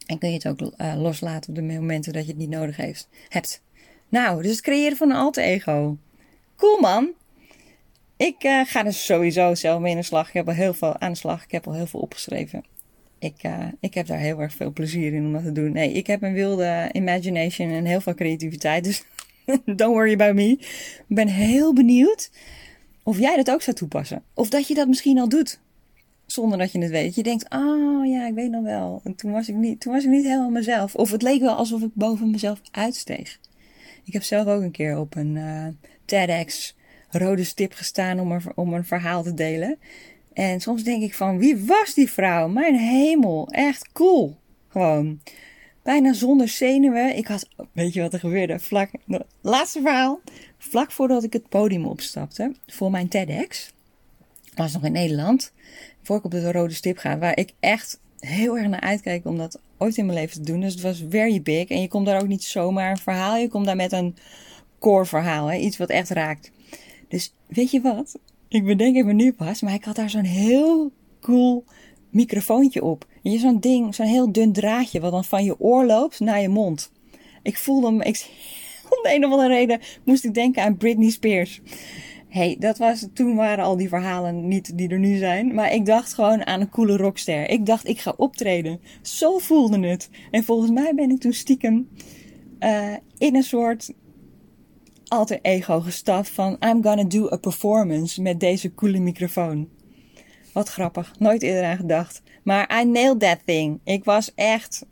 En 0.06 0.18
kun 0.18 0.28
je 0.28 0.34
het 0.34 0.48
ook 0.48 0.60
uh, 0.60 0.94
loslaten 0.96 1.50
op 1.50 1.54
de 1.54 1.62
momenten 1.62 2.12
dat 2.12 2.22
je 2.22 2.28
het 2.28 2.38
niet 2.38 2.50
nodig 2.50 2.76
hebt. 3.28 3.62
Nou, 4.08 4.42
dus 4.42 4.50
het 4.50 4.60
creëren 4.60 4.96
van 4.96 5.10
een 5.10 5.16
alter 5.16 5.44
ego. 5.44 5.96
Cool 6.56 6.80
man. 6.80 7.10
Ik 8.16 8.44
uh, 8.44 8.60
ga 8.66 8.82
dus 8.82 9.04
sowieso 9.04 9.54
zelf 9.54 9.80
mee 9.80 9.92
aan 9.92 9.98
de 9.98 10.04
slag. 10.04 10.28
Ik 10.28 10.34
heb 10.34 10.48
al 10.48 10.54
heel 10.54 10.74
veel 10.74 10.98
aan 10.98 11.12
de 11.12 11.18
slag. 11.18 11.44
Ik 11.44 11.50
heb 11.50 11.66
al 11.66 11.74
heel 11.74 11.86
veel 11.86 12.00
opgeschreven. 12.00 12.64
Ik, 13.18 13.42
uh, 13.42 13.66
ik 13.80 13.94
heb 13.94 14.06
daar 14.06 14.18
heel 14.18 14.40
erg 14.40 14.52
veel 14.52 14.72
plezier 14.72 15.12
in 15.14 15.24
om 15.24 15.32
dat 15.32 15.42
te 15.44 15.52
doen. 15.52 15.72
Nee, 15.72 15.92
ik 15.92 16.06
heb 16.06 16.22
een 16.22 16.32
wilde 16.32 16.88
imagination 16.92 17.70
en 17.70 17.84
heel 17.84 18.00
veel 18.00 18.14
creativiteit. 18.14 18.84
Dus 18.84 19.04
don't 19.64 19.94
worry 19.94 20.12
about 20.12 20.34
me. 20.34 20.50
Ik 20.50 21.04
ben 21.08 21.28
heel 21.28 21.74
benieuwd 21.74 22.30
of 23.02 23.18
jij 23.18 23.36
dat 23.36 23.50
ook 23.50 23.62
zou 23.62 23.76
toepassen. 23.76 24.22
Of 24.34 24.48
dat 24.48 24.68
je 24.68 24.74
dat 24.74 24.88
misschien 24.88 25.18
al 25.18 25.28
doet. 25.28 25.60
Zonder 26.26 26.58
dat 26.58 26.72
je 26.72 26.78
het 26.78 26.90
weet. 26.90 27.14
Je 27.14 27.22
denkt, 27.22 27.54
oh 27.54 28.06
ja, 28.06 28.26
ik 28.26 28.34
weet 28.34 28.50
nog 28.50 28.62
wel. 28.62 29.00
En 29.04 29.14
toen 29.14 29.32
was 29.32 29.48
ik 29.48 29.54
niet, 29.54 29.80
toen 29.80 29.92
was 29.92 30.04
ik 30.04 30.10
niet 30.10 30.24
helemaal 30.24 30.50
mezelf. 30.50 30.94
Of 30.94 31.10
het 31.10 31.22
leek 31.22 31.40
wel 31.40 31.54
alsof 31.54 31.82
ik 31.82 31.90
boven 31.94 32.30
mezelf 32.30 32.60
uitsteeg. 32.70 33.38
Ik 34.04 34.12
heb 34.12 34.22
zelf 34.22 34.46
ook 34.46 34.62
een 34.62 34.70
keer 34.70 34.98
op 34.98 35.16
een 35.16 35.36
uh, 35.36 35.66
TEDx 36.04 36.76
rode 37.10 37.44
stip 37.44 37.72
gestaan 37.72 38.20
om, 38.20 38.32
er, 38.32 38.42
om 38.54 38.74
een 38.74 38.84
verhaal 38.84 39.22
te 39.22 39.34
delen. 39.34 39.78
En 40.32 40.60
soms 40.60 40.82
denk 40.82 41.02
ik 41.02 41.14
van, 41.14 41.38
wie 41.38 41.64
was 41.64 41.94
die 41.94 42.10
vrouw? 42.10 42.48
Mijn 42.48 42.74
hemel, 42.74 43.48
echt 43.48 43.92
cool. 43.92 44.36
Gewoon. 44.68 45.20
Bijna 45.90 46.12
zonder 46.12 46.48
zenuwen. 46.48 47.16
Ik 47.16 47.26
had, 47.26 47.48
weet 47.72 47.94
je 47.94 48.00
wat 48.00 48.12
er 48.12 48.18
gebeurde? 48.18 48.58
Vlak, 48.58 48.90
laatste 49.40 49.80
verhaal 49.80 50.20
vlak 50.58 50.92
voordat 50.92 51.24
ik 51.24 51.32
het 51.32 51.48
podium 51.48 51.86
opstapte 51.86 52.54
voor 52.66 52.90
mijn 52.90 53.08
TEDx, 53.08 53.72
was 54.54 54.72
nog 54.72 54.84
in 54.84 54.92
Nederland, 54.92 55.52
voor 56.02 56.16
ik 56.16 56.24
op 56.24 56.30
de 56.30 56.52
rode 56.52 56.74
stip 56.74 56.98
ga, 56.98 57.18
waar 57.18 57.38
ik 57.38 57.52
echt 57.60 58.00
heel 58.18 58.58
erg 58.58 58.68
naar 58.68 58.80
uitkijk 58.80 59.26
om 59.26 59.38
dat 59.38 59.60
ooit 59.78 59.96
in 59.96 60.06
mijn 60.06 60.18
leven 60.18 60.36
te 60.36 60.52
doen. 60.52 60.60
Dus 60.60 60.72
het 60.72 60.82
was 60.82 61.04
very 61.08 61.42
big. 61.42 61.68
En 61.68 61.80
je 61.80 61.88
komt 61.88 62.06
daar 62.06 62.20
ook 62.20 62.28
niet 62.28 62.44
zomaar 62.44 62.90
een 62.90 62.98
verhaal, 62.98 63.36
je 63.36 63.48
komt 63.48 63.66
daar 63.66 63.76
met 63.76 63.92
een 63.92 64.16
core 64.78 65.06
verhaal, 65.06 65.46
hè? 65.46 65.56
iets 65.56 65.76
wat 65.76 65.88
echt 65.88 66.10
raakt. 66.10 66.50
Dus 67.08 67.34
weet 67.46 67.70
je 67.70 67.80
wat? 67.80 68.18
Ik 68.48 68.64
bedenk 68.64 68.96
even 68.96 69.16
nu 69.16 69.32
pas, 69.32 69.60
maar 69.60 69.74
ik 69.74 69.84
had 69.84 69.96
daar 69.96 70.10
zo'n 70.10 70.24
heel 70.24 70.92
cool 71.20 71.64
microfoontje 72.10 72.84
op. 72.84 73.06
Je 73.22 73.38
zo'n 73.38 73.60
ding, 73.60 73.94
zo'n 73.94 74.06
heel 74.06 74.32
dun 74.32 74.52
draadje 74.52 75.00
wat 75.00 75.12
dan 75.12 75.24
van 75.24 75.44
je 75.44 75.60
oor 75.60 75.84
loopt 75.84 76.20
naar 76.20 76.40
je 76.40 76.48
mond. 76.48 76.92
Ik 77.42 77.58
voelde 77.58 77.90
me, 77.90 78.04
ik, 78.04 78.30
om 78.96 79.02
de 79.02 79.14
een 79.14 79.24
of 79.24 79.30
andere 79.30 79.48
reden 79.48 79.80
moest 80.04 80.24
ik 80.24 80.34
denken 80.34 80.62
aan 80.62 80.76
Britney 80.76 81.10
Spears. 81.10 81.60
hey, 82.28 82.56
dat 82.58 82.78
was, 82.78 83.06
toen 83.14 83.34
waren 83.34 83.64
al 83.64 83.76
die 83.76 83.88
verhalen 83.88 84.48
niet 84.48 84.78
die 84.78 84.88
er 84.88 84.98
nu 84.98 85.16
zijn. 85.16 85.54
Maar 85.54 85.72
ik 85.72 85.86
dacht 85.86 86.14
gewoon 86.14 86.46
aan 86.46 86.60
een 86.60 86.70
coole 86.70 86.96
rockster. 86.96 87.50
Ik 87.50 87.66
dacht, 87.66 87.88
ik 87.88 88.00
ga 88.00 88.14
optreden. 88.16 88.80
Zo 89.02 89.38
voelde 89.38 89.86
het. 89.86 90.10
En 90.30 90.44
volgens 90.44 90.70
mij 90.70 90.94
ben 90.94 91.10
ik 91.10 91.20
toen 91.20 91.32
stiekem 91.32 91.88
uh, 92.60 92.94
in 93.18 93.34
een 93.36 93.42
soort 93.42 93.92
alter 95.08 95.38
ego 95.42 95.80
gestapt 95.80 96.28
van... 96.28 96.56
I'm 96.60 96.82
gonna 96.82 97.04
do 97.04 97.30
a 97.32 97.36
performance 97.36 98.22
met 98.22 98.40
deze 98.40 98.74
coole 98.74 98.98
microfoon. 98.98 99.68
Wat 100.52 100.68
grappig. 100.68 101.12
Nooit 101.18 101.42
eerder 101.42 101.64
aan 101.64 101.76
gedacht. 101.76 102.22
Maar 102.42 102.80
I 102.80 102.84
nailed 102.84 103.20
that 103.20 103.38
thing. 103.44 103.80
Ik 103.84 104.04
was 104.04 104.34
echt 104.34 104.84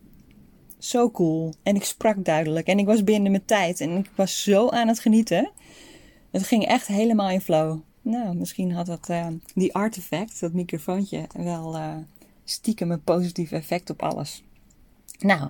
zo 0.78 1.10
cool. 1.10 1.54
En 1.62 1.76
ik 1.76 1.84
sprak 1.84 2.24
duidelijk. 2.24 2.66
En 2.66 2.78
ik 2.78 2.86
was 2.86 3.04
binnen 3.04 3.30
mijn 3.30 3.44
tijd. 3.44 3.80
En 3.80 3.96
ik 3.96 4.10
was 4.14 4.42
zo 4.42 4.68
aan 4.68 4.88
het 4.88 4.98
genieten. 4.98 5.50
Het 6.30 6.42
ging 6.42 6.66
echt 6.66 6.86
helemaal 6.86 7.30
in 7.30 7.40
flow. 7.40 7.78
Nou, 8.02 8.36
misschien 8.36 8.72
had 8.72 8.86
dat, 8.86 9.08
uh, 9.10 9.26
die 9.54 9.74
artefact, 9.74 10.40
dat 10.40 10.52
microfoontje, 10.52 11.26
wel 11.36 11.76
uh, 11.76 11.94
stiekem 12.44 12.90
een 12.90 13.02
positief 13.02 13.52
effect 13.52 13.90
op 13.90 14.02
alles. 14.02 14.42
Nou, 15.18 15.48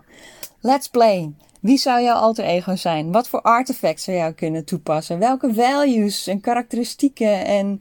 let's 0.60 0.88
play. 0.88 1.32
Wie 1.60 1.78
zou 1.78 2.02
jouw 2.02 2.16
alter 2.16 2.44
ego 2.44 2.76
zijn? 2.76 3.12
Wat 3.12 3.28
voor 3.28 3.40
artefacts 3.40 4.04
zou 4.04 4.16
jou 4.16 4.32
kunnen 4.32 4.64
toepassen? 4.64 5.18
Welke 5.18 5.54
values 5.54 6.26
en 6.26 6.40
karakteristieken 6.40 7.44
en 7.44 7.80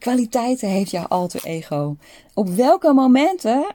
kwaliteiten 0.00 0.68
heeft 0.68 0.90
jouw 0.90 1.06
alter 1.06 1.44
ego? 1.44 1.96
Op 2.34 2.48
welke 2.48 2.92
momenten, 2.92 3.74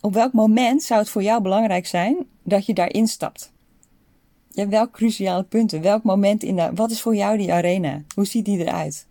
op 0.00 0.14
welk 0.14 0.32
moment 0.32 0.82
zou 0.82 1.00
het 1.00 1.08
voor 1.08 1.22
jou 1.22 1.42
belangrijk 1.42 1.86
zijn 1.86 2.26
dat 2.42 2.66
je 2.66 2.74
daarin 2.74 3.06
stapt? 3.06 3.52
Ja, 4.50 4.68
welk 4.68 4.92
cruciale 4.92 5.42
punten? 5.42 5.82
Welk 5.82 6.02
moment 6.02 6.42
in 6.42 6.56
de, 6.56 6.70
wat 6.74 6.90
is 6.90 7.00
voor 7.00 7.16
jou 7.16 7.36
die 7.36 7.52
arena? 7.52 8.02
Hoe 8.14 8.24
ziet 8.24 8.44
die 8.44 8.58
eruit? 8.58 9.06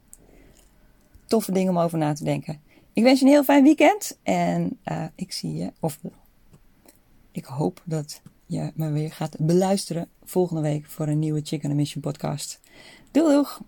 Toffe 1.25 1.51
dingen 1.51 1.69
om 1.69 1.79
over 1.79 1.97
na 1.97 2.13
te 2.13 2.23
denken. 2.23 2.61
Ik 2.93 3.03
wens 3.03 3.19
je 3.19 3.25
een 3.25 3.31
heel 3.31 3.43
fijn 3.43 3.63
weekend 3.63 4.17
en 4.23 4.79
uh, 4.85 5.05
ik 5.15 5.31
zie 5.31 5.53
je, 5.53 5.71
of 5.79 5.99
ik 7.31 7.45
hoop 7.45 7.81
dat 7.85 8.21
je 8.45 8.71
me 8.75 8.91
weer 8.91 9.11
gaat 9.11 9.35
beluisteren 9.39 10.09
volgende 10.23 10.61
week 10.61 10.85
voor 10.85 11.07
een 11.07 11.19
nieuwe 11.19 11.41
Chicken 11.43 11.75
Mission 11.75 12.01
podcast. 12.01 12.59
Doei 13.11 13.33
doeg! 13.33 13.61